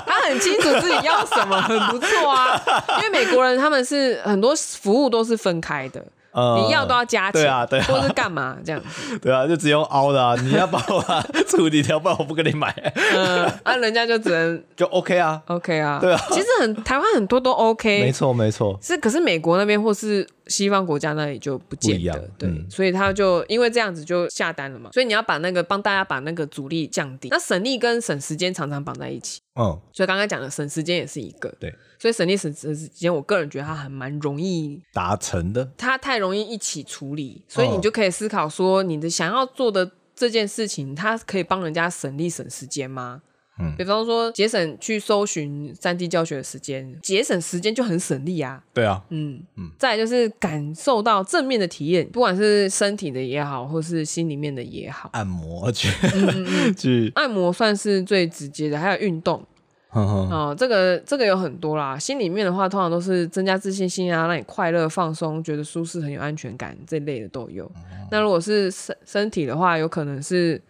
[0.05, 2.62] 他很清楚自己要什么，很不错啊。
[2.97, 6.03] 因为美国人他们是很多服务都是分开的。
[6.34, 9.20] 你要都要加钱，对啊，对啊，或是干嘛这样子？
[9.20, 10.36] 对啊，就只用凹的啊！
[10.41, 11.04] 你要帮我
[11.48, 12.74] 处理掉，不然我不跟你买。
[13.13, 16.20] 嗯，啊，人家就只能 就 OK 啊，OK 啊，对啊。
[16.30, 18.78] 其实很台湾很多都 OK，没错没错。
[18.82, 24.92] 是，可是美国那边或是西方国家那里就不见得，对，所以他就因为这样子就下单了嘛。
[24.92, 29.42] 所以你要把那个帮大家把那个阻力降低，那省力跟省时间常常绑在一起。
[29.56, 31.74] 嗯，所以刚刚讲的省时间也是一个，对。
[31.98, 35.72] 所以省力省时间，我个人觉得它还蛮容易达成的。
[35.78, 43.22] 它太容易一起处理，所以你就可以思考说，你的想要做的这件事情，它可以帮人家省力省时间吗？
[43.62, 48.63] 嗯，比方说节省去搜寻三 D 教学的时间，节省时间就很省力啊。
[48.74, 49.69] 对啊，嗯嗯。
[49.78, 59.45] 再来就是感受到正面的体验，不管是身体的也好，或是心里面的也好，按摩去，嗯嗯嗯去按摩算是最直接的，还有运动。
[59.93, 62.00] 哦，这个这个有很多啦。
[62.00, 67.69] 心里面的话，通常都是增加自信心啊，让你快乐、放松，觉得舒适、很有安全感这类的都有。
[67.76, 70.62] 嗯、那如果是身身体的话，有可能是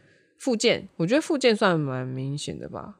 [0.41, 0.89] 复健。
[0.97, 2.95] 我觉得附件算蛮明显的吧。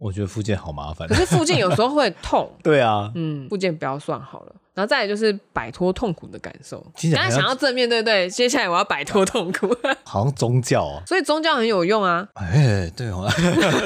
[0.00, 2.50] 我觉得附件好麻烦，可是附件有时候会痛。
[2.64, 4.56] 对啊，嗯，附件不要算好了。
[4.74, 6.84] 然后再来就是摆脱痛苦的感受。
[7.12, 9.74] 刚才想要正面对对，接下来我要摆脱痛苦。
[10.04, 12.26] 好像宗教啊，所以宗教很有用啊。
[12.34, 13.28] 哎，对哦，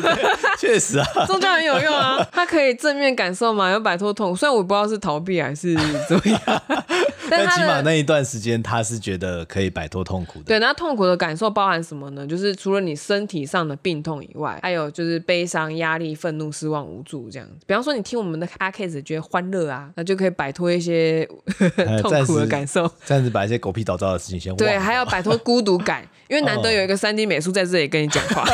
[0.59, 4.37] 确实啊，宗教很有用啊，它可以正面感受嘛，要摆脱痛苦。
[4.37, 5.74] 虽然我不知道是逃避还是
[6.09, 6.40] 怎么样，
[7.31, 10.44] 但起码那一段时间他是觉得可以摆脱痛苦的。
[10.46, 12.27] 对，那痛苦的感受包含什么呢？
[12.27, 17.55] 就是除了你身体上的病痛以外，还有就是悲伤、压力、愤怒、失望、无助这样子。
[17.66, 20.88] 比方说你听我们的 podcast 觉得欢乐啊，那就可以摆脱一。
[20.88, 21.29] 些
[22.01, 24.57] 痛苦的感受，这样子把一些狗屁倒灶的事情先忘。
[24.57, 28.45] 对，还要摆脱孤独感， 因为难得有一个三 D 美术在这里跟你讲话。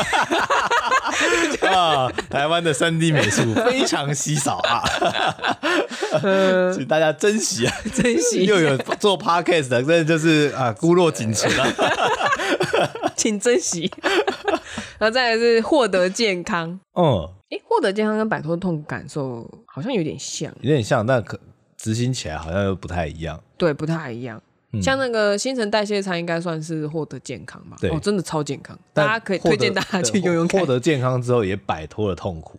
[1.71, 4.83] 啊，台湾的三 D 美术非常稀少啊，
[6.75, 8.45] 请大家珍惜啊，珍惜。
[8.47, 11.67] 又有做 Podcast 的，真的就是啊，孤落仅存了，
[13.15, 13.89] 请珍惜。
[14.99, 21.39] 然后再来是获得健康，嗯，哎，获得健康跟摆脱痛苦感受好像有点像，有点像，但可。
[21.85, 24.40] 执行起来好像又不太一样，对，不太一样。
[24.73, 27.77] 嗯、像那个新陈代谢餐，应该算是获得健康吧？
[27.79, 30.59] 对，哦，真的超健康，大家可以推荐大家去用用看。
[30.62, 32.59] 获得健康之后，也摆脱了痛苦。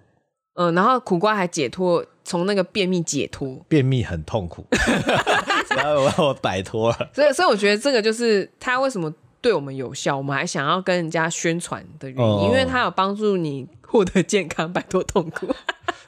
[0.54, 3.60] 嗯，然后苦瓜还解脱，从那个便秘解脱。
[3.68, 4.64] 便秘很痛苦，
[5.76, 7.10] 然后我我摆脱了。
[7.12, 9.12] 所以，所以我觉得这个就是它为什么
[9.42, 15.48] 对我们有效，我们还想要跟人家宣传的原因，哦、因为它有帮助你获得健康，摆脱痛苦。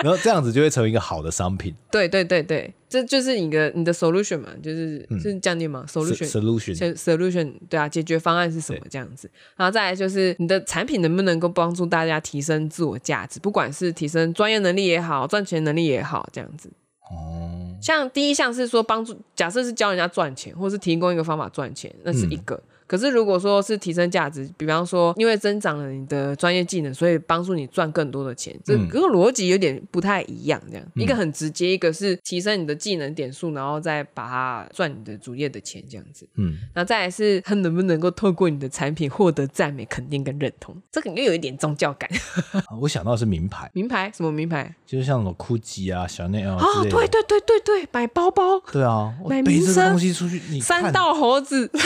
[0.04, 1.74] 然后这样子就会成为一个好的商品。
[1.92, 9.30] 对对对对，这就是你的你的 solution 嘛，就是、嗯、是这样念吗？solution solution solution 对啊，解决方案是什么这样子？
[9.56, 16.70] 然后再来就是你的产品能不能够帮助大家提升自我价值，不管是提升专业能力也好，赚钱能力也好，这样子。
[17.10, 17.76] 哦。
[17.82, 22.56] 像第一项是说帮助，假设是教人家赚钱，或是提供一个方法赚钱，那是一个。
[22.56, 30.62] 嗯可是，如果说是提升价值，比方说，因为增长了你的专业技能，所以帮助你赚更多的钱，嗯、这个逻辑有点不太一样。
[30.72, 36.28] 这样，嗯、一个很直接，一个是提升你的技能点数，然后再把它赚你的主业的钱，这样子。
[36.36, 42.10] 嗯，然后再来是他能不能够透过你的产品获得赞美、肯定跟认同，这个又有一点宗教感。
[42.82, 44.74] 我想到的是名牌，名牌什么名牌？
[44.86, 46.64] 就是像什么 GUCCI 啊、香奈儿啊。
[46.64, 48.60] 哦，对对对对对，买包包。
[48.72, 51.70] 对啊，买名声东西出去，你三道猴子。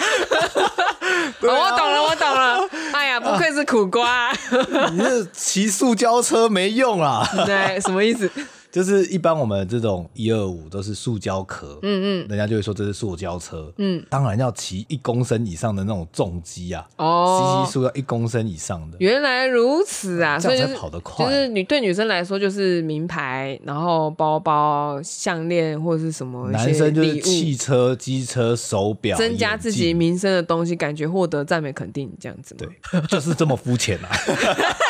[1.42, 2.68] 我懂了，我懂了。
[2.92, 4.32] 哎呀，不愧是苦瓜，
[4.92, 7.28] 你是骑塑胶车没用啊？
[7.46, 8.30] 对，什么意思？
[8.72, 18.96] 就是一般我们这种一二五都是塑胶壳，嗯嗯，人家就会说这是塑胶车，嗯，当然要骑一公升以上的那种重机啊，哦，吸吸塑要一公升以上的。
[19.00, 21.26] 原来如此啊，所以才跑得快。
[21.26, 32.54] 就是女对女生来说就是名牌，然后包包、项链或者是什么，男生就是汽车、机车、手表，增加自己名声的东西，感觉获得赞美肯定这样子。
[32.56, 32.68] 对，
[33.08, 34.08] 就是这么肤浅啊。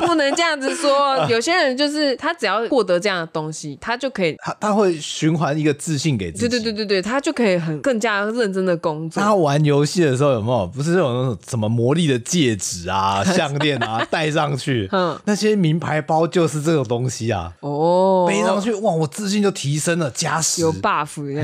[0.00, 9.22] 不能这样子说， 有些人就是他只要获得这样的东西，他就可以，他他会循环一个自信给自己，对对对对对，他就可以很更加认真的工作。
[9.22, 10.66] 他玩游戏的时候有没有？
[10.66, 17.52] 不是这种那种什么魔力的戒指啊、 项链啊戴上去，嗯，那些名牌包就是这种东西啊。
[17.60, 20.62] 哦，背上去，哇，我自信就提升了，加十。
[20.62, 21.40] 有 buff 这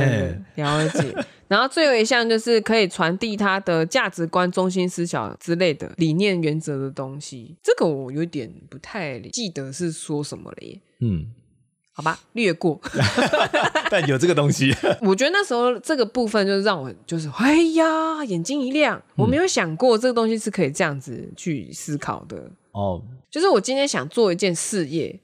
[0.63, 1.15] 样了解。
[1.55, 7.55] 然后最后一项就是可以传递他的价值观、中心思想之类的理念、原则的东西。
[7.63, 10.81] 这个我有点不太记得是说什么了耶。
[10.99, 11.27] 嗯，
[11.93, 12.81] 好吧，略过。
[13.89, 22.51] 但有这个东西， 我觉得那时候这个部分就是让我就是哎呀，眼睛一亮，我没有想过这个东西是可以这样子去思考的。
[22.73, 25.21] 哦，就是我今天想做一件事业，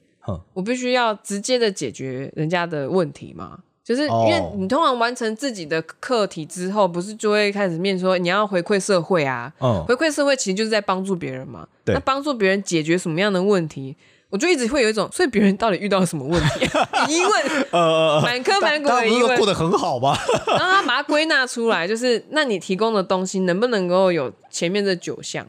[0.53, 3.59] 我必须要直接的解决人家的问题嘛。
[3.83, 9.51] 就是因为你通常完成自己的课题之后，不是就会开始面说你要回馈社会啊？
[9.59, 11.67] 嗯，回馈社会其实就是在帮助别人嘛。
[11.83, 13.97] 对，那帮助别人解决什么样的问题，
[14.29, 16.65] 我就一直会有一种，所以别人到底遇到了什么问题？
[17.09, 20.15] 疑问，呃，满坑满谷的疑问，过得很好吧？
[20.47, 25.45] 然后他把它归纳出来，就是那你提供的东西能不能够有前面这九项？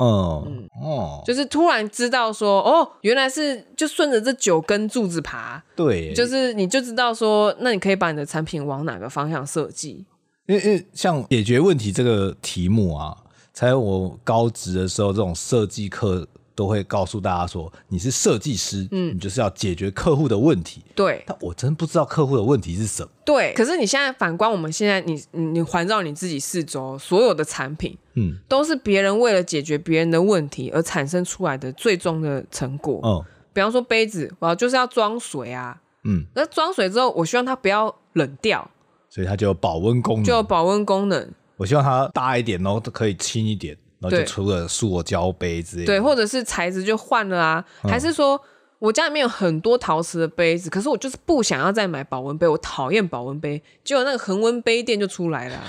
[0.00, 10.06] 嗯哦，就是突然知道说，哦，原来是就顺着这九根柱子爬，对，就是你就知道说，那你可以把你的产品往哪个方向设计？
[10.46, 13.16] 因为因为像解决问题这个题目啊，
[13.52, 16.26] 在我高职的时候，这种设计课。
[16.60, 20.82] 都会告诉大家说，你是设计师，嗯，你就是要解决客户的问题。
[20.94, 23.08] 对，但我真不知道客户的问题是什么。
[23.24, 33.00] 对，可是你现在反观我们现在你，你你环绕你自己四周所有的产品，嗯，都是别人为了解决别人的问题而产生出来的最终的成果。
[33.02, 38.70] 嗯，比方说杯子，我就是要装水啊，嗯，那装水之后，我希望它不要冷掉，
[39.08, 41.32] 所以它就有保温功能，就有保温功能。
[41.56, 43.74] 我希望它大一点，然后可以轻一点。
[44.00, 48.40] 然后就出了塑胶杯之类的，对，或者是材质就换了啊，嗯、还是说
[48.78, 55.60] 我家里面有很多陶瓷的杯子，可是我就是不想要再买保温杯，我讨厌保温杯，结果那个恒温杯店就出来了，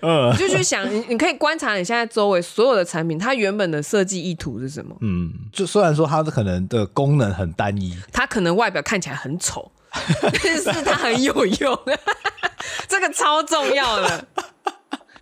[0.38, 4.96] 就去想，你你可以观察你现在周围所有的产品，它原本的设计意图是什么？
[5.02, 9.70] 嗯，就虽然说它的可能的功能很单一，它可能外表看起来很丑，
[10.42, 11.78] 但是它很有用，
[12.88, 14.26] 这个超重要的。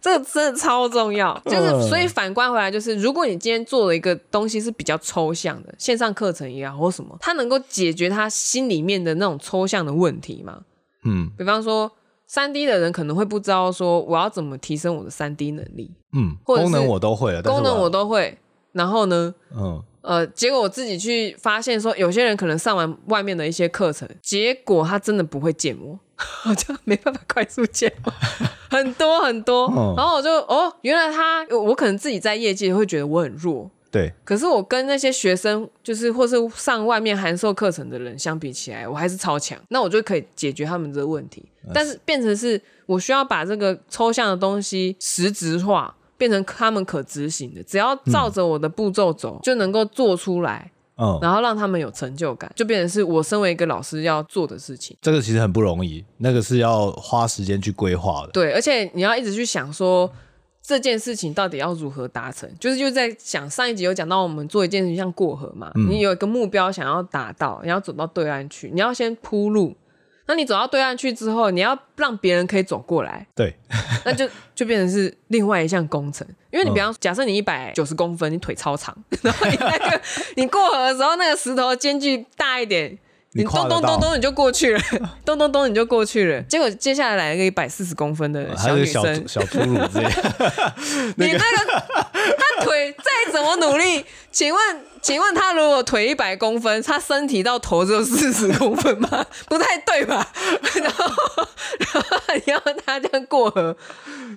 [0.00, 10.62] 这个真的超重要，就是所以反观回来，就是如果你今天做了一个东西是比较抽象的，线上课程也好或什么，它能够解决他心里面的那种抽象的问题吗？
[11.04, 11.90] 嗯，比方说
[12.26, 18.38] 三 D 的人可能会不知道说我要怎么提升我的三 D 能力，嗯，功能我都会了，功能我都会，
[18.72, 19.82] 然后呢，嗯。
[20.02, 25.98] 呃，结果我自己去发现说，有些人可能上完外面的一些课程，结果他真的不会建模，
[26.48, 28.10] 我就没办法快速建模，
[28.70, 45.94] 很多很多，嗯、然后我就哦，原来他，我可能自己在业界会觉得我很弱，对，可是我跟那些学生，就是或是上外面函授课程的人相比起来，我还是超强，那我就可以解决他们这个问题，但是变成是我需要把这个抽象的东西实质化。
[46.20, 54.94] 变成他们可执行的，只要照着我的步骤走，嗯、就能够做出来，嗯，然后让他们有成就感，就变成是我身为一个老师要做的事情。
[55.00, 58.32] 这个其实很不容易，那个是要花时间去规划的。
[58.32, 60.12] 对，而且你要一直去想说
[60.62, 69.74] 这件事情到底要如何达成，就是就在想上一集有讲到我们做一件事情像过河嘛，嗯、你有一个目标想要达到，你要走到对岸去，你要先铺路。
[70.30, 73.52] 那你走到对岸去之后，你要让别人可以走过来，对，
[74.06, 76.24] 那就就变成是另外一项工程。
[76.52, 80.00] 因为你比方说，假设你一百九十公分，你腿超长， 然后你那个
[80.36, 82.96] 你过河的时候，那个石头间距大一点。
[83.32, 84.82] 你咚咚咚咚你就过去了，
[85.24, 86.42] 咚咚咚你就过去了。
[86.48, 90.08] 结果接下来来了一个一百四十公分的小女生，小粗鲁之类。
[91.14, 94.60] 你那个他腿再怎么努力，请问
[95.02, 99.24] 请问他如果腿一百公分，他身体到头只有四十公分吗？
[99.48, 100.26] 不太对吧？
[100.82, 101.06] 然后
[101.78, 103.76] 然后你要他这样过河，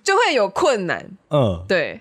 [0.03, 1.05] 就会有困难。
[1.29, 1.99] 嗯，对。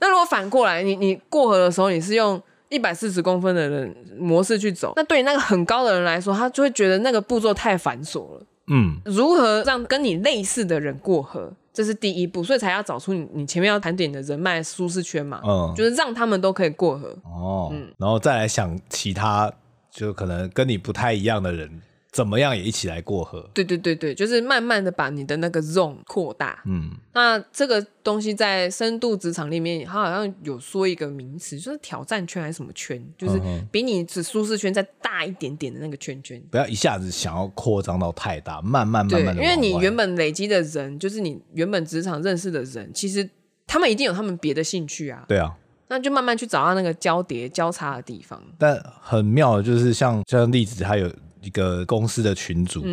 [0.00, 2.42] 那如果反过来，你你过河的时候，你是用。
[2.68, 8.40] 一百四十公分的人模式去走，那对于那个很高的人来说，他就会觉得那个步骤太繁琐了。
[8.68, 15.40] 嗯，如何让跟你类似的人过河，这是第一步，所以才要找出你你前面要盘点的人脉舒适圈嘛。
[15.44, 17.08] 嗯，就是让他们都可以过河。
[17.24, 19.50] 哦，嗯，然后再来想其他，
[19.90, 21.80] 就可能跟你不太一样的人。
[22.12, 23.48] 怎么样也一起来过河？
[23.54, 26.62] 对对对对，就是慢慢的把你的那个 zone 扩大。
[26.66, 36.38] 嗯，那这个东西在深度职场里面，它好像有说一个名词，就是挑战圈还是什么圈，就是比你只舒适圈再大一点点的那个圈圈。
[36.50, 39.42] 不要一下子想要扩张到太大，慢慢慢慢的。
[39.42, 43.26] 因为你原本累积的人，就是你原本职场认识的人，其实
[43.66, 45.24] 他们一定有他们别的兴趣啊。
[45.26, 45.56] 对啊，
[45.88, 48.38] 那就慢慢去找到那个交叠交叉的地方。
[48.58, 51.10] 但很妙的就是像像例子，它有。
[51.42, 52.84] 一个公司的群组，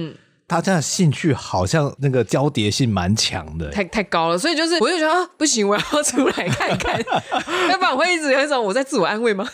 [0.49, 6.99] 大家的兴趣好像那个交叠性蛮强的，太太高了，所以就是我就觉得啊，不行，我要出来看看，
[7.69, 9.47] 要不然我会一直有一种我在自我安慰吗？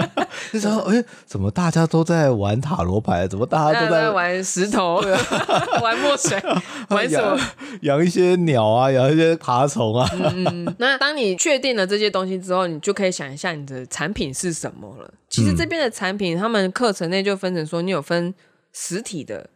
[0.50, 3.28] 就说哎，怎么大家都在玩塔罗牌？
[3.28, 5.02] 怎么大家都在，在玩石头、
[5.82, 6.42] 玩墨水、
[6.88, 7.38] 玩什么？
[7.82, 10.08] 养一些鸟啊，养一些爬虫啊。
[10.14, 15.12] 嗯，那当你确定了这些东西之后，你就可以想一下你的产品是什么了。
[15.28, 18.34] 其实这边的产品，他们课程内就分成说，你有分
[18.72, 19.50] 实体的。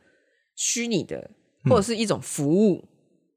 [0.65, 1.29] 虚拟的，
[1.65, 2.85] 或者是一种服务、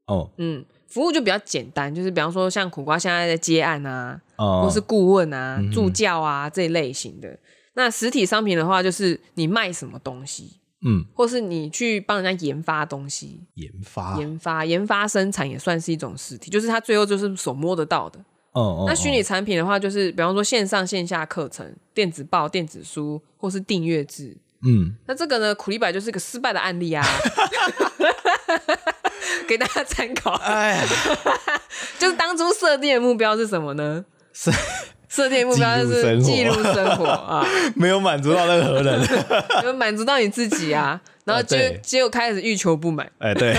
[0.05, 7.35] 嗯、哦，嗯，服务就比较简单，就是比方说像苦瓜现在在接案啊，哦、或是顾问啊、嗯、助教啊这一类型的。
[7.73, 18.19] 那实体商品的话，就是你卖什么东西，嗯，或是你去帮人家研发东西，研发、研发、研发生产也算是一种实体，就是它最后就是手摸得到的。
[18.51, 24.37] 哦，哦，那虚拟产品的话，就是比方说线上线下课程、电子报、电子书，或是订阅制。
[24.65, 27.05] 嗯，那这个呢，苦力白就是一个失败的案例啊，
[29.47, 30.31] 给大家参考。
[30.43, 30.83] 哎，
[31.99, 34.03] 就是当初设定的目标是什么呢？
[34.33, 34.51] 设
[35.07, 37.45] 设定的目标就是记录生活 啊，
[37.75, 38.99] 没有满足到任何人，
[39.61, 43.09] 没有满足到你自己啊，然后就结果开始欲求不满。
[43.19, 43.55] 哎，对。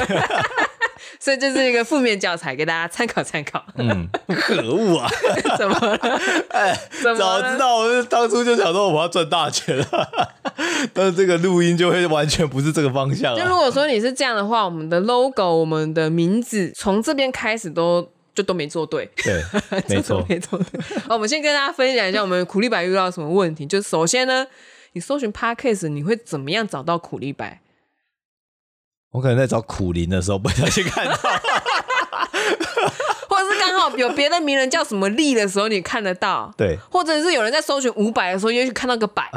[1.18, 3.64] 所以这是一个负面教材，给大家参考参考。
[3.76, 5.08] 嗯，可恶啊！
[5.58, 6.20] 怎么了？
[6.50, 9.86] 哎，早知道我当初就想说我要赚大钱了，
[10.92, 13.40] 但是这个录音就会完全不是这个方向了。
[13.40, 19.08] 就如果说你是这样的话，我们的 logo、我们的名字从这边开始都就都没做对。
[19.16, 19.42] 对，
[19.88, 20.58] 没错，没错。
[21.08, 23.64] 好，我们先跟大家分享一下我们苦力白遇到什么问题。
[23.66, 24.46] 就首先呢，
[24.92, 27.60] 你搜寻 Podcast，你会怎么样找到苦力白？
[29.12, 31.12] 我可能在找苦苓的时候不小心看到，
[33.28, 39.30] 或者是刚好有别的名人叫什么力的时候你看得到，对，或者是有人在搜寻五百的时候，也许看到个百，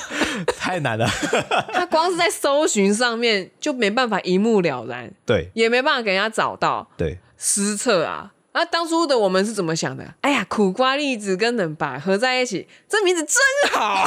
[0.58, 1.08] 太难了。
[1.72, 8.32] 他光是在搜寻上面就没办法一目了然，对，也没办法给人家找到，对，失策啊。
[8.54, 10.12] 那当初的我们是怎么想的？
[10.20, 14.06] 哎呀，苦瓜栗子跟冷白合在一起，这名字真好。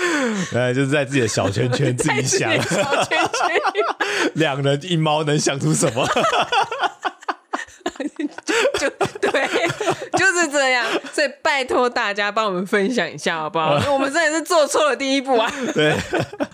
[0.54, 6.06] 哎，就是在自己的小圈圈自己想，小圈圈， 两人一猫能想出什么？
[8.78, 8.88] 就
[9.20, 9.68] 对，
[10.16, 10.86] 就是这样。
[11.12, 13.92] 所以拜托大家帮我们分享一下，好不好？
[13.92, 15.52] 我们真的是做错了第一步啊！
[15.74, 15.94] 对，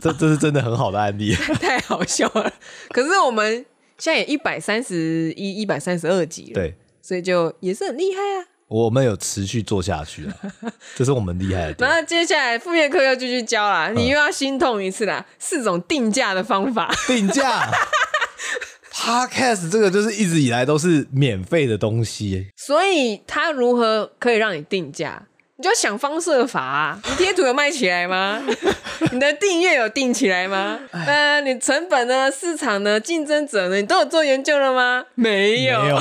[0.01, 2.53] 这这是真的很好的案例，太好笑了。
[2.91, 3.65] 可是我们
[3.99, 8.47] 现在也一百三十一、一百三十二集了，对，所以就也是很厉害啊。
[8.69, 10.35] 我们有持续做下去了，
[10.97, 11.89] 这是我们厉害的地方。
[11.89, 15.25] 然后接下来副业课要继续教啦，你又要心痛一次啦。
[15.39, 17.71] 四种定价的方法，定价。
[18.93, 25.23] Podcast 这个就是一直以来都是免费的东西，所以它如何可以让你定价？
[25.59, 27.01] 你就想方设法啊。
[27.05, 28.43] 你贴图有卖起来吗？
[29.13, 30.81] 你的订阅有订起来吗？
[30.91, 32.31] 呃，你成本呢？
[32.33, 32.99] 市场呢？
[32.99, 33.77] 竞争者呢？
[33.77, 35.05] 你都有做研究了吗？
[35.15, 35.83] 没有。
[35.83, 35.99] 没有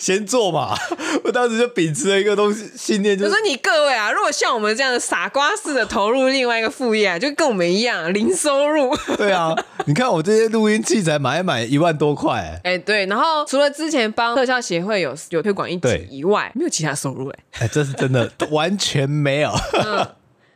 [0.00, 0.74] 先做嘛！
[1.24, 8.96] 我当时就秉持了一个东西信念，就是说你各位啊，如果像我们这样的傻瓜式的投入另外一个副业啊，就跟我们一样零收入。
[9.16, 9.54] 对啊，
[9.86, 13.06] 你看我这些录音器材买一买一万多块，哎、欸，对。
[13.06, 19.52] 然后除了之前帮特效协会有有推广一集以外，没有其他收入，哎，哎，这是真的完全没有。
[19.72, 20.06] 嗯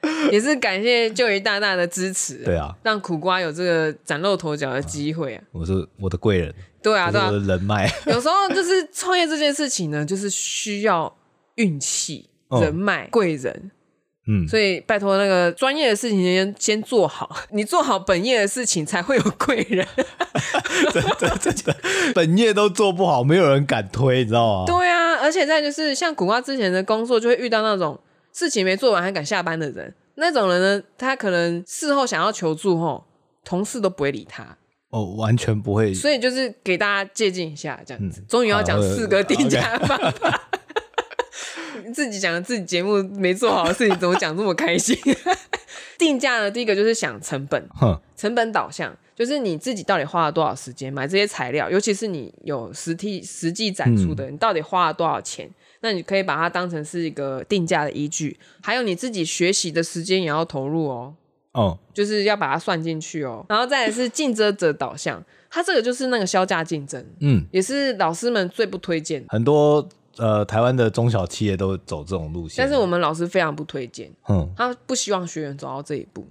[0.31, 5.43] 也是感谢就一大大的支持，对啊，让苦瓜有这个崭露头角的机会啊！
[5.53, 7.91] 我是我的贵人，对啊，对啊，我的人脉。
[8.07, 11.17] 有时候就是创业这件事情呢，就是需要
[11.57, 12.29] 运气、
[12.61, 13.71] 人脉、贵人。
[14.29, 19.87] 嗯，所以拜托那个专业的事情先先做好， 你做好本业的事情才会有贵人。
[20.93, 21.77] 真的真的，
[22.13, 24.65] 本业都做不好，没有人敢推，你知道吗？
[24.67, 27.97] 对啊，而且再就是像苦瓜之前的工作，就会遇到那种。
[28.37, 33.03] 事情没做完还敢下班的人，那种人呢，他可能事后想要求助，吼，
[33.43, 34.59] 同事都不会理他。
[34.91, 35.95] 哦，完全不会。
[35.95, 38.23] 所以就是给大家借鉴一下，这样子。
[38.29, 40.49] 终、嗯、于要讲四个定价的方法。
[41.87, 44.95] 你 自己讲的自己节目没做好的事情，怎么讲这么开心？
[45.97, 55.51] 定价呢，第一个就是想成本，哼成本导向，就是你自己到底花了多少时间买这些材料，尤其是你有实体实际展出的，嗯、你到底花了多少钱？
[55.81, 61.15] 那你可以把它当成是一个定价的依据，还有你自己学习的时间也要投入哦。
[61.53, 63.45] 哦，就是要把它算进去哦。
[63.49, 69.25] 然后再来是竞争者导向，它这个就是那个销价竞争，嗯，也是老师们最不推荐。
[69.29, 76.27] 很多呃台湾的中小企业都走这种路线，但是我们老师非常不推荐，嗯，他不希望学员走到这一步。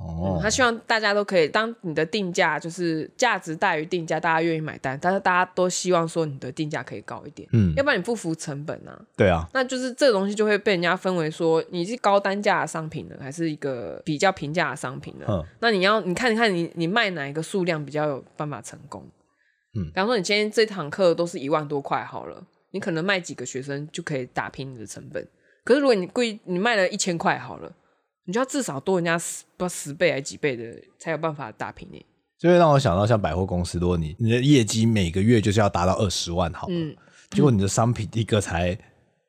[0.00, 8.96] 哦、嗯，他希望大家都可以，当你的定价就是价值大于定价，大家愿意买单，但是大家都希望说你的定价可以高一点，嗯，要不然你不符成本啊。
[9.16, 15.26] 对啊，那就是这个东西就会被人家分为说你是高单价的商品呢，还是一个比较平价的商品呢？
[15.28, 19.04] 嗯，那你要你看一看你你卖哪一个数量比较有办法成功？
[19.74, 22.40] 嗯，比方说你今天这堂课都是一万多块好了，
[22.70, 25.26] 你可能卖几个学生就可以打平你的成本。
[25.64, 27.72] 可是如果你贵，你卖了一千块好了。
[28.28, 30.64] 你就要至少多人家十不知道十倍还是几倍的，
[30.98, 32.04] 才有办法打平你。
[32.36, 36.94] 就会让我想到像百货公司，如果你你的业绩每个月就是要达到二十万好，嗯，
[37.30, 38.78] 结果你的商品一个才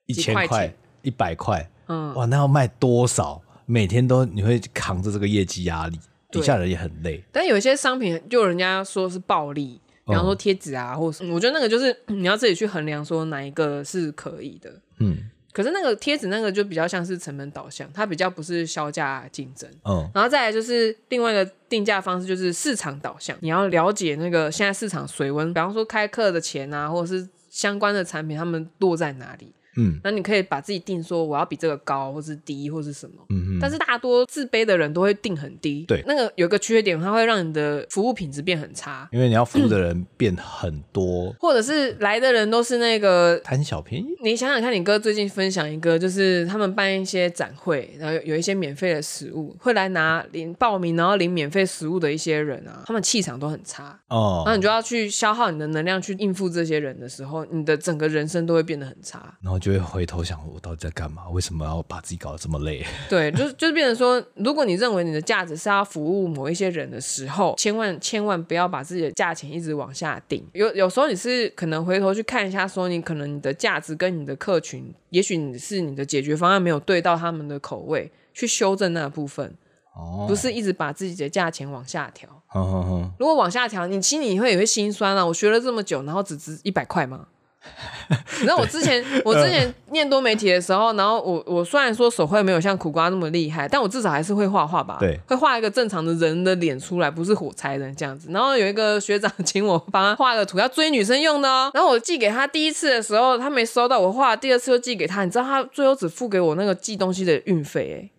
[0.05, 3.41] 一千块、一百块，嗯，哇，那要卖多少？
[3.65, 5.97] 每天都你会扛着这个业绩压力，
[6.29, 7.23] 底下人也很累。
[7.31, 15.29] 但有一些商品，就人家说是暴利，比方说贴纸啊，嗯、或者我觉得那个就是 你要自己去衡量，说哪一个是可以的，嗯。
[15.51, 19.69] 可是那个贴纸那个就比较像是成本导向，它比较不是销价竞争。
[19.83, 23.35] 嗯，然后再来就是另外一个定价方式，就是市场导向。
[23.41, 29.51] 你要了解那个现在市场水温，比方说开课的钱啊，或者是相关的产品，他们落在哪里？
[29.79, 33.15] 嗯，那你可以把自己定说我要比这个高，或是低，或是什么。
[33.29, 33.59] 嗯嗯。
[33.61, 35.85] 但是大多自卑的人都会定很低。
[35.87, 36.03] 对。
[36.05, 39.07] 那个有个缺点，它会让你的服务品质变很差。
[39.11, 44.07] 因为你要服务的人变很多，嗯、或者是来的人都是那个贪小便宜。
[44.21, 53.99] 你想想看，你哥最近分享一个，就是他们办一些展会，然后有有一些免费的食物，会来拿领报名，然后领免费食物的一些人啊，他们气场都很差。
[54.09, 54.43] 哦。
[54.45, 59.37] 然后你就要去消耗你的能量去应付这些人的时候，你的整个人生都会变得很差。
[59.41, 61.27] 然后就会回头想，我到底在干嘛？
[61.29, 62.85] 为什么要把自己搞得这么累？
[63.09, 70.45] 对，就是就是变成说，如果你认为你的价值是要服务某一些人的时候，千万千万不要把自己的价钱一直往下定。
[70.53, 79.55] 有有时候你是可能回头去看一下，说你可能你的价值跟你的客群，也许你是你的解决方案没有对到他们的口味，去修正那部分。
[79.95, 82.29] 哦，不是一直把自己的价钱往下调。
[82.53, 85.25] 哦哦哦，如果往下调，你心里会也会心酸啊。
[85.25, 87.27] 我学了这么久，然后只值一百块吗？
[88.09, 94.97] 你知道我之前，我之前念多媒体的时候，然后我我虽然说手绘没有像苦瓜那么厉害，但我至少还是会画画吧？
[94.99, 98.31] 对，会画一个正常的人的脸出来，不是火柴人这样子。
[98.31, 101.69] 然后有一个学长 请我帮他画个图，要追女生用的哦。
[101.73, 108.11] 然后我寄给他第一次的时候，他没收到我画，第二次又寄给他，你知道他最后只付给我那个寄东西的运费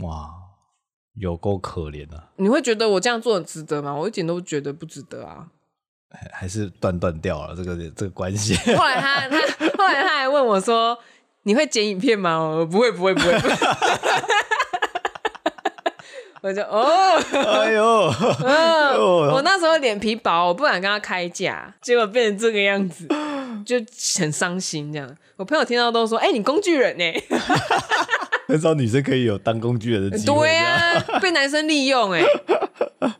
[0.00, 0.04] 哎。
[0.04, 0.30] 哇，
[1.14, 2.30] 有够可怜啊！
[2.36, 3.94] 你会觉得我这样做很值得吗？
[3.94, 5.48] 我一点都觉得不值得啊。
[6.32, 8.54] 还是断断掉了这个这个关系。
[8.76, 9.38] 后来他他
[9.76, 10.98] 后来他还问我说
[11.44, 13.32] ：“你会剪影片吗？”我不会不会不会。
[16.42, 18.12] 我就哦，哎呦，
[18.44, 18.98] 嗯，
[19.32, 23.08] 我那时候脸皮薄，我不敢跟他开价，结果变成这个样子，
[23.64, 23.76] 就
[24.20, 25.16] 很伤心这样。
[25.36, 27.04] 我朋友听到都说：“哎、欸，你工具人呢？”
[28.48, 30.40] 很少女生可以有当工具人的机会。
[30.40, 32.22] 对啊，被男生利用哎。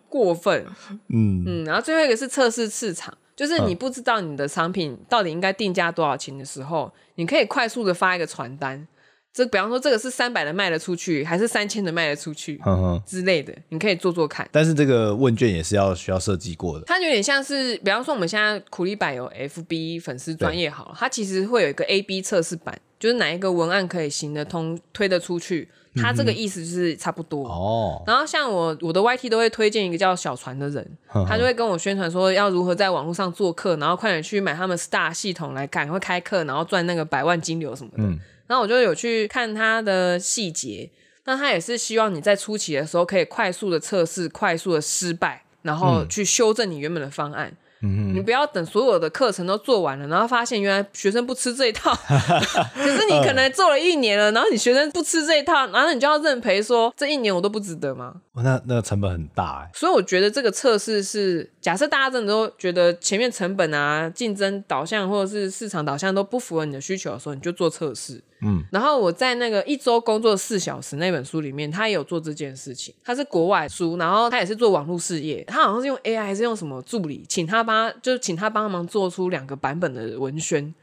[0.09, 0.65] 过分，
[1.09, 8.87] 嗯嗯，然后最后一个是测试市场，就是你不知道你的商品到底应该定价多少钱的时候，你可以快速的发一个传单，
[9.35, 12.61] 这比方说这个是三百的卖得出去，还是三千的卖得出去，
[13.05, 14.49] 之类的，你可以做做看。
[14.53, 25.69] 但是这个问卷也是要需要设计过的，它有点像是，比方说我们现在苦力版有 FB 粉丝专业好了，它其实会有一个 AB 测试版，就是哪一个文案可以行得通，推得出去。
[25.97, 27.47] 它这个意思就是差不多。
[27.47, 30.85] 哦，然后像我我的 YT 都会推荐一个叫小船的人，
[31.29, 38.19] 他就会跟我宣传说要如何在网络上做客，然后快点去买他们 Star 系统来赶快开课，然后赚那个百万金流什么的。
[38.47, 40.91] 然后我就有去看他的细节，
[41.25, 47.57] 那他也是希望你在初期的时候可以快速的测试，快速的失败，然后去修正你原本的方案。
[47.87, 51.95] 嗯你不要等所有的课程都做完了，然后发现原来学生不吃这一套，
[52.75, 58.15] 可是你可能做了一年了，然后你学生不吃这一套，然后你就要认赔，说这一年我都不值得吗？
[58.37, 59.71] 那那个成本很大哎。
[59.75, 68.23] 所以我觉得这个测试是，假设大家真的都觉得前面成本啊、竞争导向或者是市场导向都不符合你的需求的时候，你就做测试。
[68.45, 72.95] 嗯，然后我在那个一周工作四小时那本书里面，他也有做这件事情。
[73.03, 80.75] 他是国外书，然后他也是做网络事业，他好像是用 AI 还是用什么助理，请他帮，就是请他帮忙做出两个版本的文宣，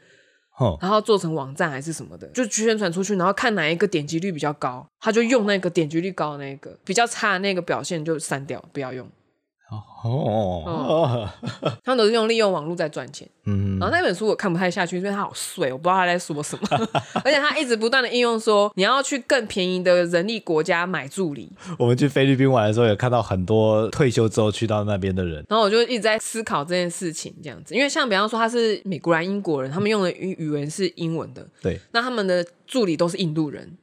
[0.57, 9.07] 哦，然后做成网站还是什么的，就宣传出去，然后看哪一个点击率比较高，他就用那个点击率高的那个，比较差的那个表现就删掉，不要用。
[9.71, 11.29] 哦，哦，
[11.81, 13.25] 他们都是用利用网络在赚钱。
[13.45, 16.67] 嗯，然后那本书我看不太下去，因为它好碎，我不知道他在说什么。
[17.23, 21.49] 而且他一直不断的应用说，你要去更便宜的人力国家买助理。
[21.79, 25.45] 我们去菲律宾玩的时候，也看到很多退休之后去到那边的人。
[25.47, 33.77] 然后我就一直在思考这件事情，这样子，因为像比方说他是美国人、英国人，他们用的语语文是英文的，对，那他们的助理都是印度人。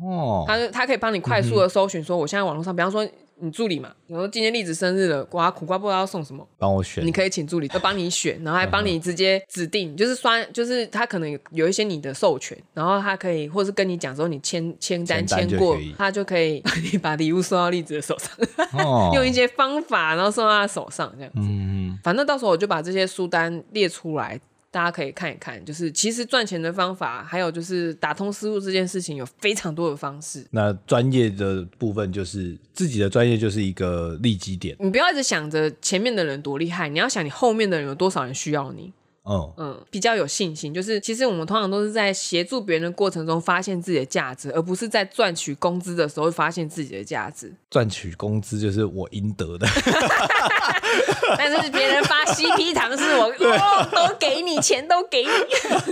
[0.00, 3.04] 哦，他他可以帮你快速的搜寻，说我现在网络上，比方说。
[3.40, 18.30] 你助理嘛，比如说今天栗子生日了，瓜，苦瓜不知道要送什么，帮我选，你可以请助理，就帮你选，然后还帮你直接指定，就是刷，就是他可能有一些你的授权，然后他可以，或是跟你讲说你签签单签过，他就可以帮你把礼物送到栗子的手上，
[18.72, 21.38] 哦、用一些方法，然后送到他手上这样子。
[21.40, 24.40] 嗯，反正到时候我就把这些书单列出来。
[24.70, 30.46] 大家可以看一看，就是其实赚钱的方法，还有就是打通思路这件事情，有非常多的方式。
[30.50, 34.76] 那专业的部分就是自己的专业就是一个利基点。
[34.78, 38.92] 你不要一直想着前面的人多厉害，你要想你后面的人有多少人需要你。
[39.28, 47.52] 嗯嗯，比较有信心，就是其实我们通常都是在协助别人的过程中发现自己的价值，而不是在赚取工资的时候发现自己的价值。
[47.70, 49.66] 赚取工资就是我应得的，
[51.36, 55.30] 但是别人发 CP 糖是我哦，都给你钱，都给你。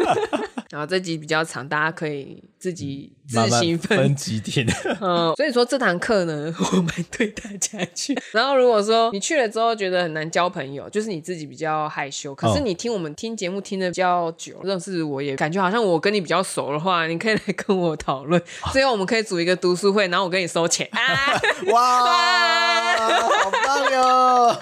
[0.70, 4.66] 然后这集比较长，大家可以自己自行分，分几天。
[5.02, 8.18] 嗯，所以说这堂课呢， 我们对大家去。
[8.32, 13.26] 然后如果说你去了之后觉得很难交朋友，就是你自己比较害羞，可是你听我们听。
[13.26, 18.40] 听节目听的比较久，认识我也感觉好像我跟你比较熟的话，你可以来跟我讨论。
[18.72, 20.88] 最后我们可以组一个读书会，然后我跟你收钱。
[20.92, 21.02] 啊、
[21.72, 24.56] 哇，好棒哟！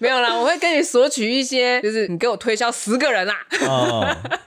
[0.00, 3.36] 没有啦，我会跟你索取一些，就是你给我推销十个人啦、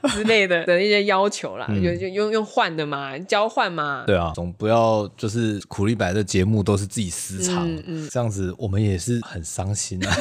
[0.10, 4.06] 之类的的一些要求啦，嗯、就就用用换的嘛，交换嘛。
[4.08, 10.16] 对啊，总不要就是苦力白的节目都是自己私藏，嗯嗯、这样子我们也是很伤心啊。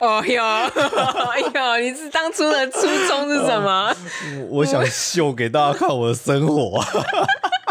[0.00, 3.94] 哦哟， 哎呦，你是当初的初衷是什么？
[4.50, 6.82] 我想秀给大家看我的生活。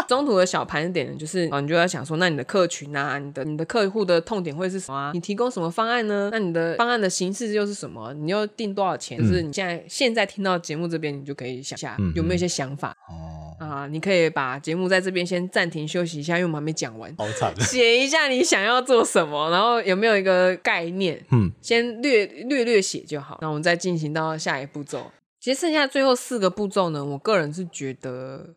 [0.08, 5.12] 中途的小盘点，就是你就要想说，那你的客群啊，你的你的客户的痛点会是什么啊？
[5.14, 6.28] 你提供什么方案呢？
[6.32, 8.12] 那你的方案的形式又是什么？
[8.14, 9.16] 你要定多少钱？
[9.20, 12.90] 嗯、就是你现在现在听到节目这边，你就可以想一下有没有一些想法。
[13.08, 13.29] 哦、
[13.60, 17.14] 嗯、啊，你可以把节目在这边先暂停休息一下，因为我们还没讲完。
[17.16, 17.54] 好惨。
[17.60, 21.24] 写一下你想要做什么，然后有没有一个概念？
[21.30, 23.38] 嗯，先略略略写就好。
[23.40, 25.12] 那我们再进行到下一步骤。
[25.40, 28.54] 其实剩下最后四个步骤呢，我个人是觉得。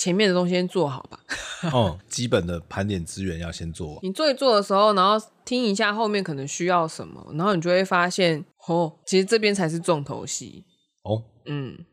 [0.00, 1.18] 前面的东西先做好吧。
[1.72, 3.98] 哦， 基本的盘点资源要先做。
[4.00, 10.64] 你做一做的时候，然后听一下后面可能需要什么，然后你就会发现，哦，其实这边才是重头戏。
[11.02, 11.84] 哦，嗯。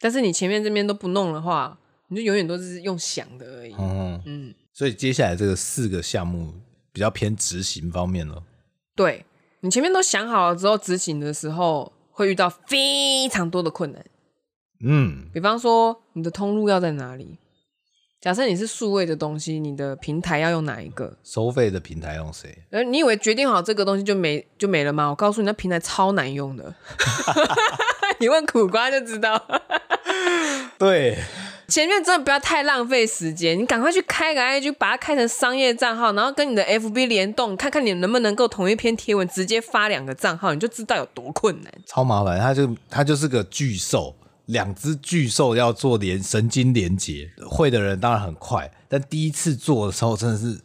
[0.00, 1.78] 但是你前面这边都不弄的话，
[2.08, 3.74] 你就永远都是用想的而已。
[3.78, 4.54] 嗯嗯。
[4.72, 6.52] 所以接下来这个四个项目
[6.92, 8.42] 比较偏执行方面了。
[8.94, 9.24] 对，
[9.60, 14.04] 你前面都想好了之后，执行的时候会遇到非常多的困难。
[14.84, 17.38] 嗯，比方说你的通路要在哪里？
[18.20, 21.16] 假设你是数位的东西，你的平台要用哪一个？
[21.22, 22.64] 收费的平台用谁？
[22.70, 25.08] 而你以为决定好这个东西就没就没了吗？
[25.08, 26.74] 我告诉你，那平台超难用的。
[28.18, 29.40] 你问苦瓜就知道。
[30.78, 31.18] 对，
[31.68, 41.72] 前面真的不要太浪费时间，你赶快去开个 IG，把它开成商业账号，然后跟你的 FB 联动，看看你能不能够同一篇贴文直接发两个账号，你就知道有多困难。
[41.86, 44.14] 超麻烦，它就它就是个巨兽。
[44.46, 50.60] 两只巨兽要做连神经连接，会的人当然很快，但第一次做的时候真的是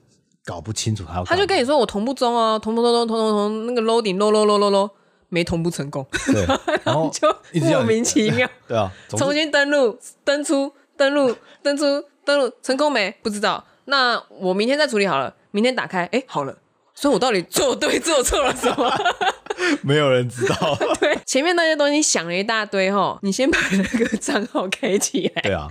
[0.46, 1.24] 搞不清楚他要。
[1.24, 4.92] 他就跟你说我同步中哦，同步中，同同同同那个 loading load load load load load
[5.34, 6.46] 没同步成功，对，
[6.84, 7.28] 然后就
[7.62, 8.48] 莫名其妙。
[8.68, 13.10] 对啊，重新登录、登出、登录、登出、登录成功没？
[13.24, 13.66] 不知道。
[13.86, 16.58] 那我明天再处理好了，明天打开，哎，好了。
[16.94, 18.92] 所以我到底做对做错了什么？
[19.82, 20.78] 没有人知道。
[21.00, 25.42] 对，前面那些东西想了一大堆哈，你先把那个账号开起来。
[25.44, 25.70] 对啊，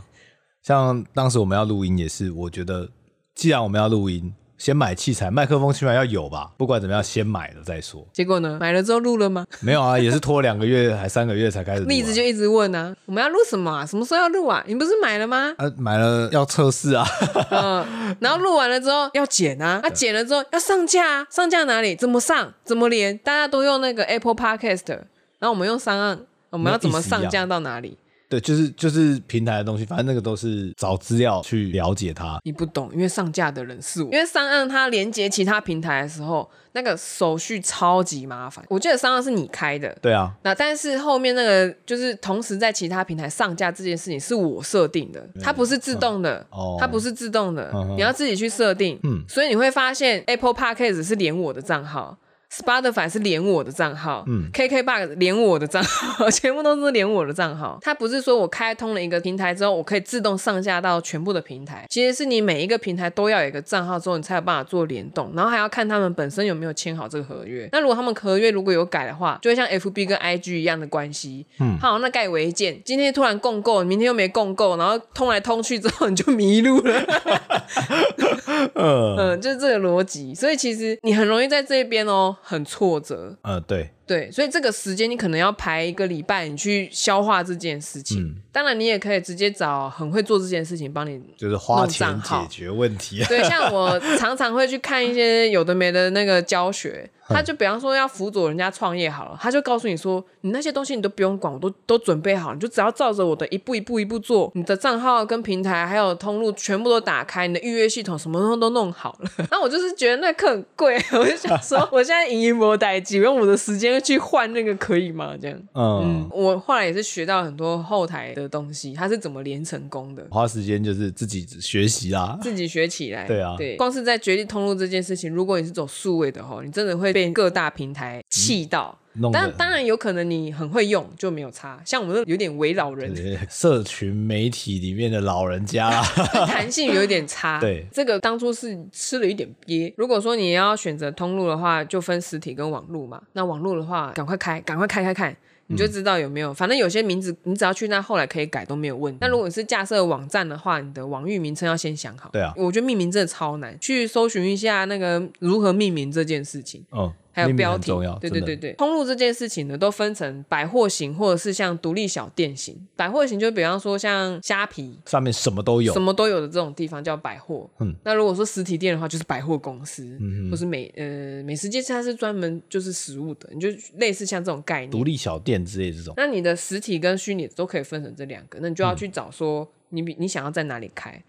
[0.63, 2.89] 像当时我们要录音也是，我觉得
[3.35, 4.35] 既然我们要录音。
[4.61, 8.07] 先买器材，麦克风起码要有吧，不管怎么样，先买了再说。
[8.13, 8.59] 结果呢？
[8.61, 9.47] 买了之后录了吗？
[9.61, 11.89] 没有啊，也是拖两个月还三个月才开始录啊。
[11.89, 13.87] 栗子就一直问啊，我们要录什么啊？
[13.87, 14.63] 什么时候要录啊？
[14.67, 15.55] 你不是买了吗？
[15.57, 17.07] 啊，买了要测试啊。
[17.51, 21.97] 嗯，然后录完了之后要剪啊，啊，剪了之后要上架啊，上架哪里？
[21.97, 22.53] 怎么上？
[22.63, 23.17] 怎么连？
[23.17, 24.91] 大家都用那个 Apple Podcast，
[25.39, 26.19] 然后我们用 SoundOn，
[26.51, 27.97] 我们要怎么上架到哪里？
[28.31, 32.39] 对，就是就是平台的东西，反正那个都是找资料去了解它。
[32.45, 34.11] 你不懂，因为上架的人是我。
[34.13, 38.65] 因为 SoundOn 它连接其他平台的时候，那个手续超级麻烦。
[38.69, 40.33] 我记得 SoundOn 是你开的，对啊。
[40.45, 48.97] 那但是后面那个就是同时在其他平台上架这件事情是我设定的，它不是自动的，嗯、它不是自动的，哦、你要自己去设定。
[49.03, 52.17] 嗯，所以你会发现 Apple Podcast 是连我的账号。
[52.53, 57.79] Spotify 是连我的账号，嗯，KKBOX 连我的账号， 全部都是连我的账号。
[57.81, 61.87] 它不是说我开通了一个平台之后，我可以自动上架到全部的平台。
[61.89, 67.69] 其实是你每一个平台都要有一个账号之后，你才有办法做联动，然后还要看他们本身有没有签好这个合约。
[67.71, 71.47] 那如果他们合约如果有改的话，就会像 FB 跟 IG 一样的关系。
[71.61, 77.01] 嗯，好，那盖违建，今天突然共构，明天又没共构，然后通来通去之后你就迷路了。
[78.75, 80.35] 嗯嗯，就是这个逻辑。
[80.35, 83.37] 所以其实你很容易在这边哦，很挫折。
[83.43, 88.21] 呃，对对，所以这个时间你可能要排一个礼拜，你去消化这件事情。
[88.21, 93.23] 嗯当然，你也可以直接找很会做这件事情帮你，就是花钱解决问题。
[93.29, 109.31] 对，像我 常常会去看一些有的没的那个教学，他就比方说要辅佐人家创业好了，他就告诉你说，你那些东西你都不用管，我都都准备好，你就只要照着我的一步一步一步做，你的账号跟平台还有通路全部都打开，你的预约系统什么东西都弄好了。
[109.53, 115.37] 那我就是觉得那课很贵， 我就想说，我现在营营波代机，用我的时间去换那个可以吗？
[115.41, 120.27] 这样，嗯，嗯，我后来也是学到很多后台的东西，它是怎么连成功的。
[120.31, 123.27] 花时间就是自己学习啦，自己学起来。
[123.27, 128.99] 对啊对，光是在决定通路这件事情，如果你是走数位的话，你真的会被各大平台气到。
[129.15, 133.13] 弄得当当然有可能你很会用就没有差，像我们都有点伪老人，
[133.51, 136.03] 社群媒体里面的老人家啦，
[136.47, 137.59] 弹性有一点差。
[137.61, 139.93] 对，这个当初是吃了一点鳖。
[139.97, 143.21] 如果说你要选择通路的话，就分实体跟网路嘛。
[143.33, 145.37] 那网路的话，赶快开，赶快开开看。
[145.73, 149.19] 你就知道有没有，反正有些名字你只要去那后来可以改都没有问题。
[149.21, 152.29] 那如果你是架设网站的话，你的网域名称要先想好。
[152.33, 156.85] 对啊，我觉得命名真的超难，去搜寻一下那个如何命名这件事情。
[156.91, 157.13] 嗯。
[157.43, 162.77] 还有标题，重要，对对对对，通路这件事情呢，都分成百货型或者是像独立小店型。
[162.97, 167.69] 百货型就比方说像虾皮上面什么都有，什么都有的这种地方叫百货。
[167.81, 176.15] 嗯，那如果说实体店的话，就是百货公司，嗯哼，或是美呃美食街，它是专门就是食物的，你就类似像这种概念，独立小店之类这种。
[176.17, 181.23] 那你的实体跟虚拟都可以分成这两个，那你就要去找说你比你想要在哪里开。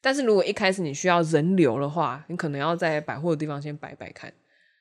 [0.00, 4.30] 但是如果一开始你需要人流的话，你可能要在百货的地方先摆摆看。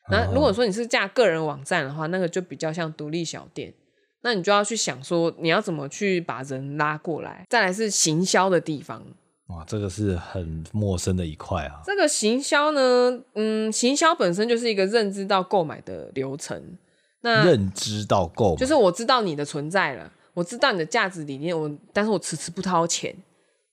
[0.10, 3.74] 那如果说你是架个人网站的话，那个就比较像独立小店，
[4.22, 7.46] 那你就要去想说你要怎么去把人拉过来。
[7.50, 9.02] 再来是行销的地方，
[9.48, 11.80] 哇，这个是很陌生的一块啊。
[11.86, 16.78] 这个行销呢，嗯，行销本身就是一个认知到购买的流程。
[17.22, 23.16] 那认知到购买，就是我知道你的存在了，我知道你的价值理念，我但是我迟迟不掏钱。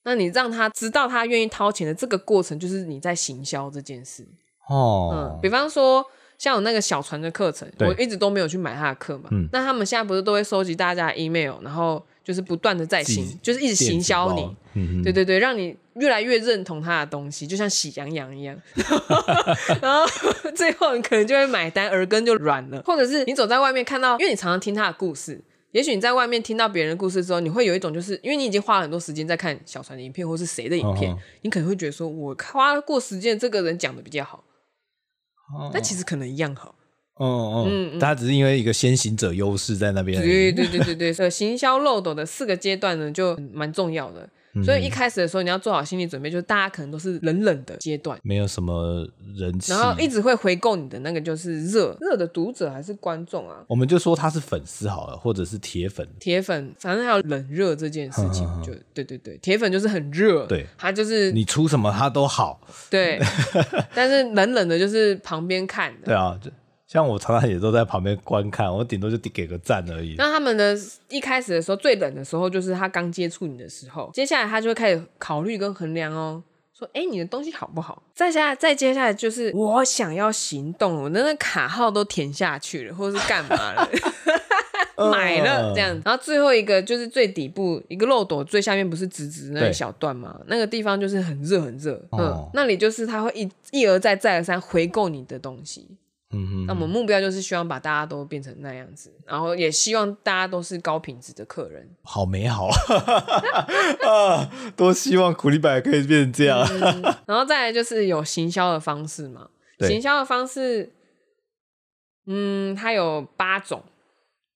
[0.05, 4.25] 那你让他知道他愿意掏钱的这个过程，就是你在行销这件事。
[4.69, 6.05] 哦，嗯，比方说。
[6.41, 9.29] 像我那个小船的课程，我一直都没有去买他的课嘛。
[9.29, 15.03] 嗯、那他们现在不是都会收集大家的 email，然后就是不断的在行，就是一直行销你。
[15.03, 18.59] 对对对，让你越来越认同他的东西，就像喜羊羊一样。
[19.83, 20.03] 然后
[20.57, 22.81] 最后你可能就会买单，耳根就软了。
[22.87, 25.39] 或者是你走在外面看到，因为你常常听他的故事，
[25.73, 34.43] 也许你在外面听到别人的故事之后，你会有一种就是因为你已经花了很多时间在看小船的影片，或是谁的影片，哦、你可能会觉得说，我花过时间，这个人讲的比较好。
[35.73, 36.75] 但其实可能一样好，
[37.15, 40.21] 哦嗯嗯，他只是因为一个先行者优势在那边。
[40.21, 44.29] 对对对对对，所以行销漏斗的四个阶段呢，就蛮重要的。
[44.63, 53.57] 所以一开始的时候，你要做好心理准备，就是大家可能都是冷冷的阶段，没有什么人气，然后一直会回购你的那个就是热热的读者还是观众啊？
[53.67, 56.07] 我们就说他是粉丝好了，或者是铁粉。
[56.19, 63.19] 铁粉，反正还有冷热这件事情，就对对对，铁粉就是很热，对，他就是你出什么他都好，对。
[63.95, 66.37] 但是冷冷的，就是旁边看的，对啊。
[66.91, 70.15] 像我常常也都在旁边观看，我顶多就给个赞而已。
[70.17, 70.77] 那他们的
[71.07, 76.43] 一开始的时候最冷的时候，就是他刚接触你的时候，接下来他就会开始考虑跟衡量哦，
[76.77, 78.03] 说，哎，你的东西好不好？
[78.13, 83.89] 再下来，再接下来就是我想要行动，我那个卡号都填下去了，或者是干嘛了，
[85.09, 85.97] 买了这样。
[86.03, 90.37] 然后最后一个就是最底部一个漏斗最下面不是直直那一小段吗？
[90.47, 95.87] 那个地方就是很热很热，嗯，哦、那里就是他会一一而再再而三回购你的东西。
[96.33, 101.89] 嗯哼，那我们目标就是希望把大家都变成那样子，然后也希望大家都是高品质的客人。
[102.03, 102.67] 好美好
[104.07, 104.49] 啊！
[104.75, 106.65] 多希望苦力白可以变成这样。
[106.69, 110.91] 嗯、然后再来就是有行销的方式嘛，行销的方式，
[112.27, 113.83] 嗯，它有八种，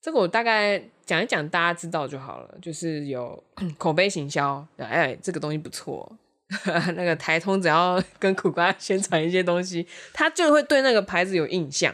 [0.02, 2.56] 这个我大概讲一讲，大家知道就好了。
[2.62, 3.44] 就是有
[3.78, 6.10] 口碑行销，哎，这个东西不错。
[6.96, 11.94] 那个台通只要 跟苦瓜 宣传一些东西，他就会对那个牌子有印象。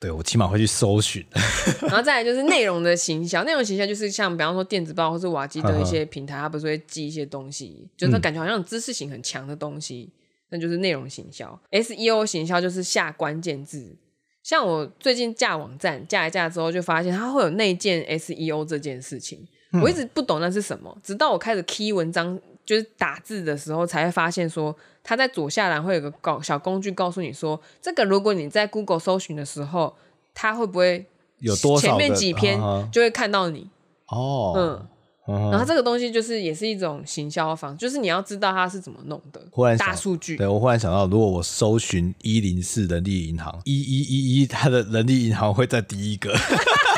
[0.00, 1.24] 对，我起码会去搜寻。
[1.82, 10.18] 然后再来就是内容的行销，内容行销就是像比方说电子报或是瓦基的一些平台，它不是会寄一些东西，就是它感觉好像知识性很强的东西，嗯、
[10.50, 11.56] 那就是内容行销。
[11.70, 13.96] SEO 行销就是下关键字，
[14.42, 29.94] 像我最近架网站架一架之后，就发现它会有内建 SEO 这件事情，嗯、我一直不懂那是什么，直到我开始 key 文章，就是打字的时候，才会发现说，它在左下栏会有个告小工具告诉你说，这个如果你在 Google 搜寻的时候，
[30.34, 31.06] 它会不会
[31.38, 32.58] 有多少前面几篇
[32.90, 33.68] 就会看到你
[34.08, 34.88] 哦，嗯。
[35.24, 39.40] 然后这个东西就是也是一种行销方，就是你要知道它是怎么弄的。
[39.52, 46.56] 忽然大数据，对，我忽然想到，如果我搜寻一零四人力银行一一一一，它的人力银行会在第一个，他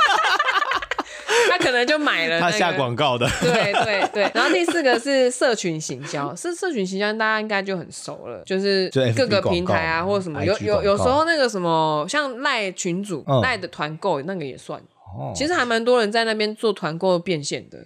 [1.65, 2.53] 可能就买了、那个。
[2.53, 3.27] 他下广告的。
[3.41, 4.31] 对对 对。
[4.35, 14.79] 然后第四个是社群行销，是社群行销，大家应该就很熟了，就是各个平台啊，或者什么，有有有时候那个什么，像赖群主赖、嗯、的团购那个也算。
[15.17, 17.79] 哦、其实还蛮多人在那边做团购变现的。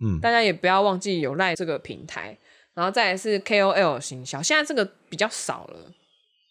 [0.00, 2.38] 嗯，大家也不要忘记有赖这个平台，
[2.74, 5.76] 然后再来是 KOL 行销，现在这个比较少了。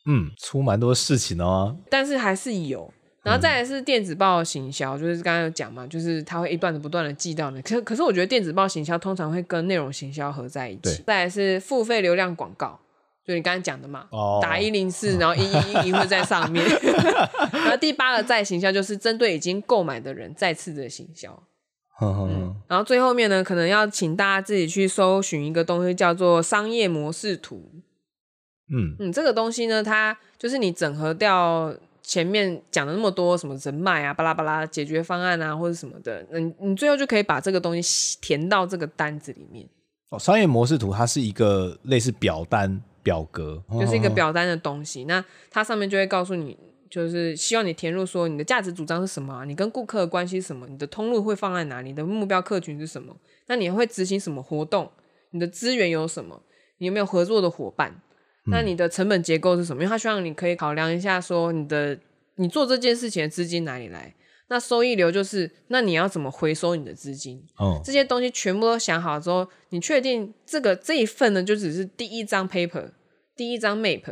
[0.05, 2.93] 嗯，出蛮多事情哦，但是还是有。
[3.27, 7.61] 然后再来是电子报行销，就是刚刚有讲嘛，就是它会一段的不断的寄到你。
[7.61, 11.03] 可可是我觉得电子报行销通常会跟内容行销合在一起。
[11.05, 12.79] 再来是付费流量广告，
[13.25, 16.65] 就你刚刚讲的嘛，哦、打一零四，然后一一一会在上面。
[17.51, 21.43] 然后第八个再行销就是针对已经购买的人再次的行销。
[21.99, 27.71] 嗯，然后最后面呢，可能要请大家自己去搜寻一个东西，叫做商业模式图。
[28.69, 31.73] 嗯嗯，这个东西呢，它就是你整合掉
[32.07, 39.67] 前面讲了那么多什么人脉啊、巴拉巴拉解决方案啊，或者什么的，嗯，你最后就可以把这个东西填到这个单子里面。
[40.07, 46.57] 哦，商业模式图它是一个类似表单表格，就是一个表单的东西，那它上面就会告诉你。
[46.89, 49.43] 就是希望你填入说你的价值主张是什么啊？
[49.43, 50.65] 你跟顾客的关系是什么？
[50.69, 51.89] 你的通路会放在哪里？
[51.89, 53.13] 你的目标客群是什么？
[53.47, 54.89] 那你会执行什么活动？
[55.31, 56.41] 你的资源有什么？
[56.77, 57.93] 你有没有合作的伙伴？
[58.49, 59.83] 那你的成本结构是什么？
[59.83, 61.97] 因为他希望你可以考量一下，说你的
[62.35, 64.13] 你做这件事情的资金哪里来？
[64.49, 67.43] 那收益流就是那你要怎么回收你的资金？
[67.57, 72.91] 哦，这些东西全部都想好之后，你确定这个这一份呢，就只是第一张 paper，
[73.35, 74.03] 第一张 map。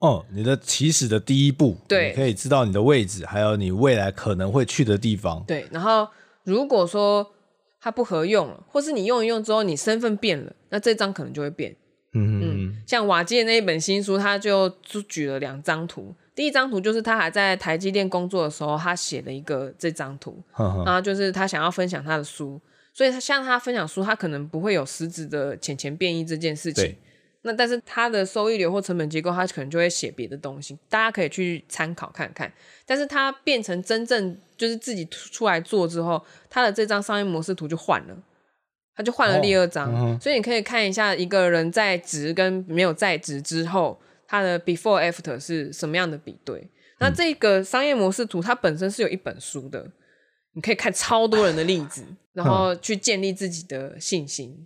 [0.00, 5.44] 哦，你的起始的第一步，对，你可以知道你的位置，还有你未来可能会去的地方。
[5.46, 6.08] 对，然后
[6.42, 7.32] 如果说
[7.80, 11.76] 它不合用了，或是你用一用之后，你身份变了，那这张可能就会变。
[12.14, 16.14] 嗯嗯，像瓦基的那一本新书，他就就举了两张图。
[16.34, 22.60] 第一张图就是他还在台积电工作的时候，他写了一个这张图，呵呵然后就是他想要分享他的书，
[22.92, 26.96] 所以他像他分享书，他可能不会有实质的钱钱变异这件事情。
[27.42, 32.50] 那但是他的收益流或成本结构，他可能就会写别的东西，大家可以去参考看看。
[32.86, 38.16] 但是他变成真正就是自己出来做之后，他的这张商业模式图就换了，
[38.96, 39.92] 它就换了第二张。
[39.92, 46.70] 哦嗯、所以你可以看一下一个人在职跟没有在职之后，他的 before after 是什么样的比对。
[47.00, 49.84] 那这个商业模式图它本身是有一本书的，
[50.54, 54.56] 你可以看超多人的例子，然后去建立自己的信心。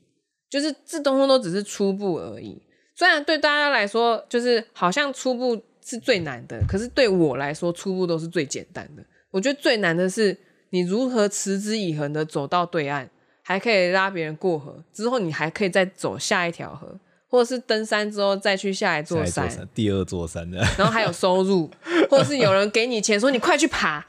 [0.50, 2.62] 就是这东西都只是初步而已。
[2.94, 9.02] 虽然对大家来说，就是好像初步是最难的，可是对我来说，初步都是最简单的。
[9.30, 10.36] 我觉得最难的是
[10.70, 13.08] 你如何持之以恒的走到对岸，
[13.48, 16.86] 还可以拉别人过河，之后你还可以再走下一条河，
[17.30, 21.70] 或者是登山之后再去下一座山，座山第二座山的，然后还有收入，
[22.10, 24.04] 或者是有人给你钱说你快去爬，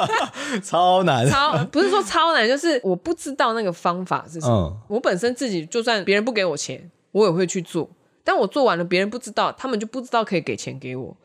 [0.62, 4.54] 超难，超不是说超难，就是我不知道那个方法是什么。
[4.54, 7.88] 嗯、我本身自己就算别人不给我钱，我也会去做。
[8.22, 11.16] 但我做完了，别人不知道，他们就不知道可以给钱给我。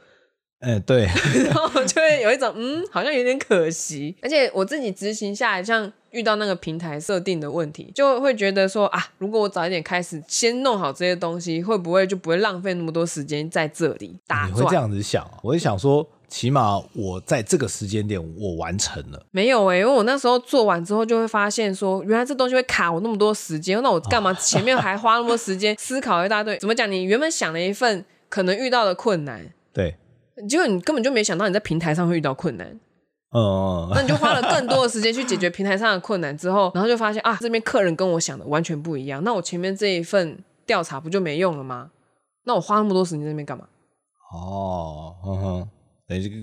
[0.62, 1.06] 嗯，对。
[1.46, 4.16] 然后我就会有一种嗯，好像有点可惜。
[4.22, 14.56] 而且我自己执行下来，像遇到那个平台设定的问题，就会觉得说啊，如果我早一点开始，先弄好这些东西，会不会就不会浪费那么多时间在这里打转？
[14.56, 15.30] 你会这样子想？
[15.44, 16.08] 我会想说。
[16.32, 19.22] 起码我在这个时间点我完成了。
[19.32, 26.58] 没有哎、欸，因为我那时候做完之后就会发现说，原来这东西会卡我那么多时间，那我干嘛前面还花那么多时间思考一大堆？
[26.60, 26.90] 怎么讲？
[26.90, 29.98] 你原本想了一份可能遇到的困难，对，
[30.48, 32.68] 结果你根本就没想到你在平台上会遇到困难。
[33.34, 39.24] 嗯，那你就花了更多的时间去解决平台上的困难之后，然后就发现啊，这边客人跟我想的完全不一样。
[39.24, 41.92] 那我前面这一份调查不就没用了吗？
[42.44, 43.66] 那我花那么多时间在那边干嘛？
[44.34, 45.70] 哦，哼哼。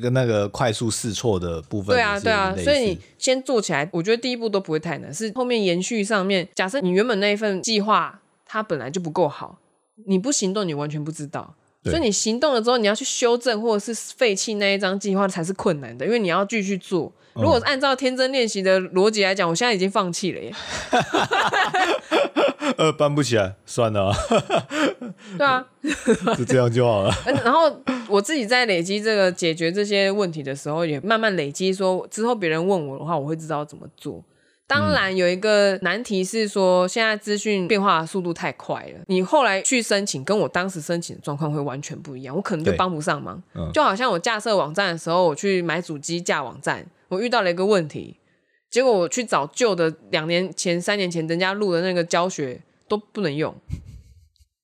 [0.00, 6.48] 跟那个快速试错的部分，对啊，对啊，所以你先做起来，我觉得第一步都不会太难，是后面延续上面。
[6.54, 9.58] 假设你原本那一份计划它本来就不够好，
[10.06, 11.54] 你不行动，你完全不知道。
[11.82, 17.12] 对所以你行动了之后，你要去修正或者是废弃那一张计划才是困难的，因为你要继续做。
[17.34, 20.52] 如果按照天真练习的逻辑来讲，我现在已经放弃了耶。
[22.76, 24.12] 呃，搬不起来，算了，
[25.38, 25.64] 对啊，
[26.36, 27.14] 就这样就好了。
[27.44, 27.72] 然后
[28.08, 34.22] 我自己在累积这个解决这些问题的时候，也慢慢累积，说之后别人问我的话，我会知道怎么做。
[34.68, 43.42] 当然有一个难题是说，现在资讯变化的速度太快了，你后来去申请，跟我当时申请的状况会完全不一样，我可能就帮不上忙。
[43.54, 48.14] 嗯、就好像我架设网站的时候，我去买主机架网站，我遇到了一个问题，
[48.70, 53.54] 结果我去找旧的两年前、三年前人家录的那个教学都不能用。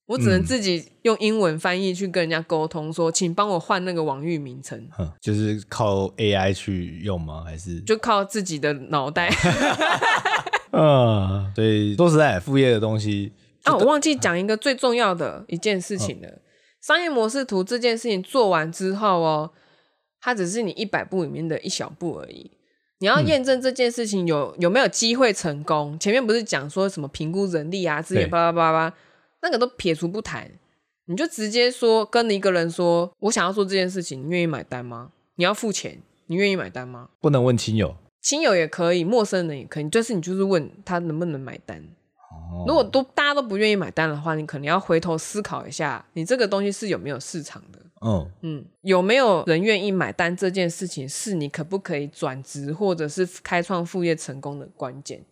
[0.06, 4.86] 我只能自己用英文翻译去跟人家沟通，说，请帮我换那个网域名称。
[5.18, 7.42] 就是靠 AI 去用吗？
[7.42, 9.30] 还是就靠自己的脑袋？
[10.72, 13.32] 嗯， 所以说实在，副业的东西
[13.62, 16.28] 啊，我忘记讲一个最重要的一件事情了。
[16.28, 16.40] 嗯、
[16.82, 19.52] 商业模式图这件事情做完之后哦，
[20.20, 22.50] 它只是你一百步里面的一小步而已。
[22.98, 25.98] 你要验证这件事情有、嗯、有没有机会成功？
[25.98, 28.92] 前面不是讲说什么评估人力啊、资源巴拉巴拉。
[29.44, 30.50] 那个都撇除不谈，
[31.04, 35.10] 你就直接说跟一个人说，我想要做这件事情，你愿意买单吗？
[35.34, 37.10] 你要付钱，你愿意买单吗？
[37.20, 41.78] 不能问亲友，亲友也可以，陌生人也可以，就是你就是问他能不能买单。
[42.30, 47.78] 哦，如果都大家都不愿意买单的话，你可能要回头思考一下，你这个东西是有没有市场的。
[48.00, 55.22] 嗯，嗯，有没有人愿意买单这件事情，是你可不可以转职或者是开创副业成功的关键。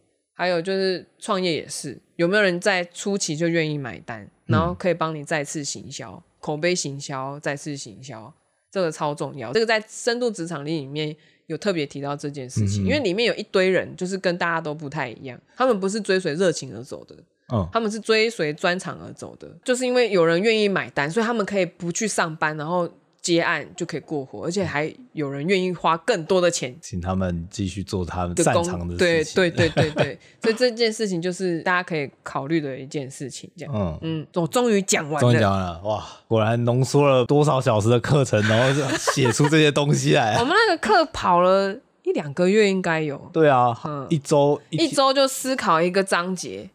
[0.43, 8.35] 还有就是创业也是，有没有人在初期就愿意买单，然后可以帮你再次行销、嗯、口碑行销、再次行销，
[8.69, 9.53] 这个超重要。
[9.53, 11.15] 这个在深度职场力里面
[11.47, 17.15] 有特别提到这件事情，嗯嗯，因为里面有一堆人就是跟大家都不太一样，他们不是追随热情而走的，
[17.53, 22.93] 嗯，他们是追随专长而走的，就是因为有人愿意买单，所以他们可以不去上班，然后。
[23.23, 29.35] 接案就可以过活，而且还有人愿意花更多的钱，请他们继续做他们擅长的事情。
[29.37, 33.49] 对对对对对，所以这件事情就是大家可以考虑的一件事情。
[33.57, 40.37] 这样，嗯嗯，我终于讲完了，终于讲完了，哇，果然浓缩了多少小时的课程，然后就写出这些东西来。
[40.43, 43.31] 我们那个课跑了一两个月，应该有。
[43.33, 46.69] 对啊，嗯，一周一周就思考一个章节，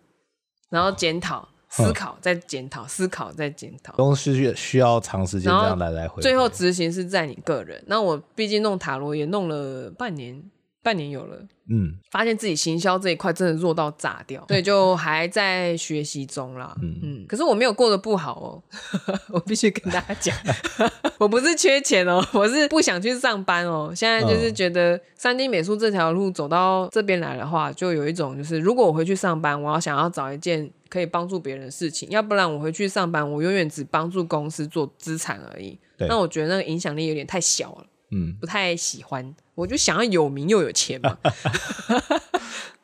[0.69, 1.49] 然后检讨。
[1.85, 6.21] 思考再检讨，思考再检讨，都是需要长时间这样来来回回。
[6.21, 7.83] 最后执行是在你个人。
[7.87, 10.41] 那我毕竟弄塔罗也弄了半年，
[10.83, 11.37] 半年有了。
[11.69, 16.73] 嗯，发现自己行销这一块真的弱到炸掉，所以就还在学习中啦。
[16.81, 18.63] 嗯嗯，可是我没有过得不好哦，
[19.33, 20.33] 我必须跟大家讲，
[21.19, 23.91] 我不是缺钱哦，我是不想去上班哦。
[23.93, 35.77] 现在就是觉得三 D 美术这条路走到这边来的话，就有一种就是，如果我回去上班，我要想要找一件可以帮助别人的事情，要不然我回去上班，我永远只帮助公司做资产而已。
[35.97, 37.85] 对那我觉得那个影响力有点太小了。
[38.11, 41.17] 嗯，不太喜欢，我就想要有名又有钱嘛。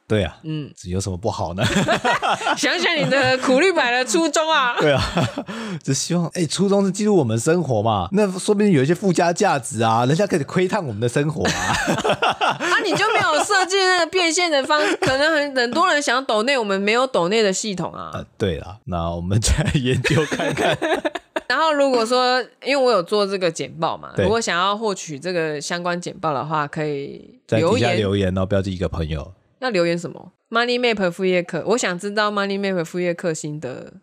[0.06, 1.64] 对啊，嗯，这有什么不好呢？
[2.58, 4.76] 想想你的苦力白的初衷啊。
[4.82, 5.02] 对啊，
[5.82, 11.52] 只希望哎、欸，初衷是记录我们生活嘛，那说不定有一些附加价值啊，人家可以窥探我们的生活啊。
[11.54, 14.96] 啊，你就没有设计那个变现的方式？
[14.98, 18.12] 可能很很多人想抖内，我们没有抖内的系统啊。
[18.14, 20.78] 呃，对了，那我们再研究看看。
[21.48, 29.34] 然后如果说，因为我有做这个简报嘛，对如果想要获取这个相关简报的话，可以在留言留言哦，标记一个朋友。
[29.60, 33.94] 要留言什么？Money Map 副业课，我想知道 Money Map 副业课心得。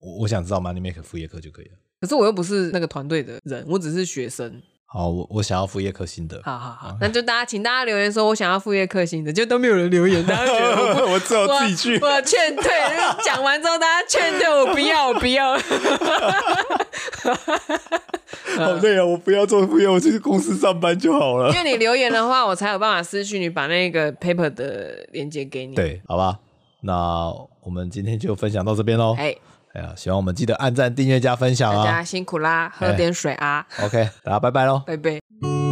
[0.00, 1.72] 我我想知道 Money Map 副业课就可以了。
[2.00, 4.62] 可是我又不是那个团队的人，我只是学生。
[4.90, 6.40] 好，我我想要副业克星的。
[6.42, 12.70] 好好好，那就大家请大家留言说，我想要副业克星的，就都没有人留言，大家觉得我， 我只有自己去，我劝退。
[13.22, 15.58] 讲完之后，大家劝退，我不要，我不要。
[18.56, 21.50] 好累啊，我不要做副业，我去公司上班就好了。
[21.50, 25.74] 因为你留言的话，我才有办法私讯你，把那个 paper 的链接给你。
[25.74, 26.38] 对，好吧，
[26.80, 27.30] 那
[27.62, 29.14] 我们今天就分享到这边喽。
[29.18, 29.36] 哎。
[29.74, 31.84] 哎呀，希望我们记得按赞、订阅、加分享啊！
[31.84, 33.66] 大家辛苦啦，喝点水啊。
[33.82, 35.67] OK，大家拜拜喽，拜拜。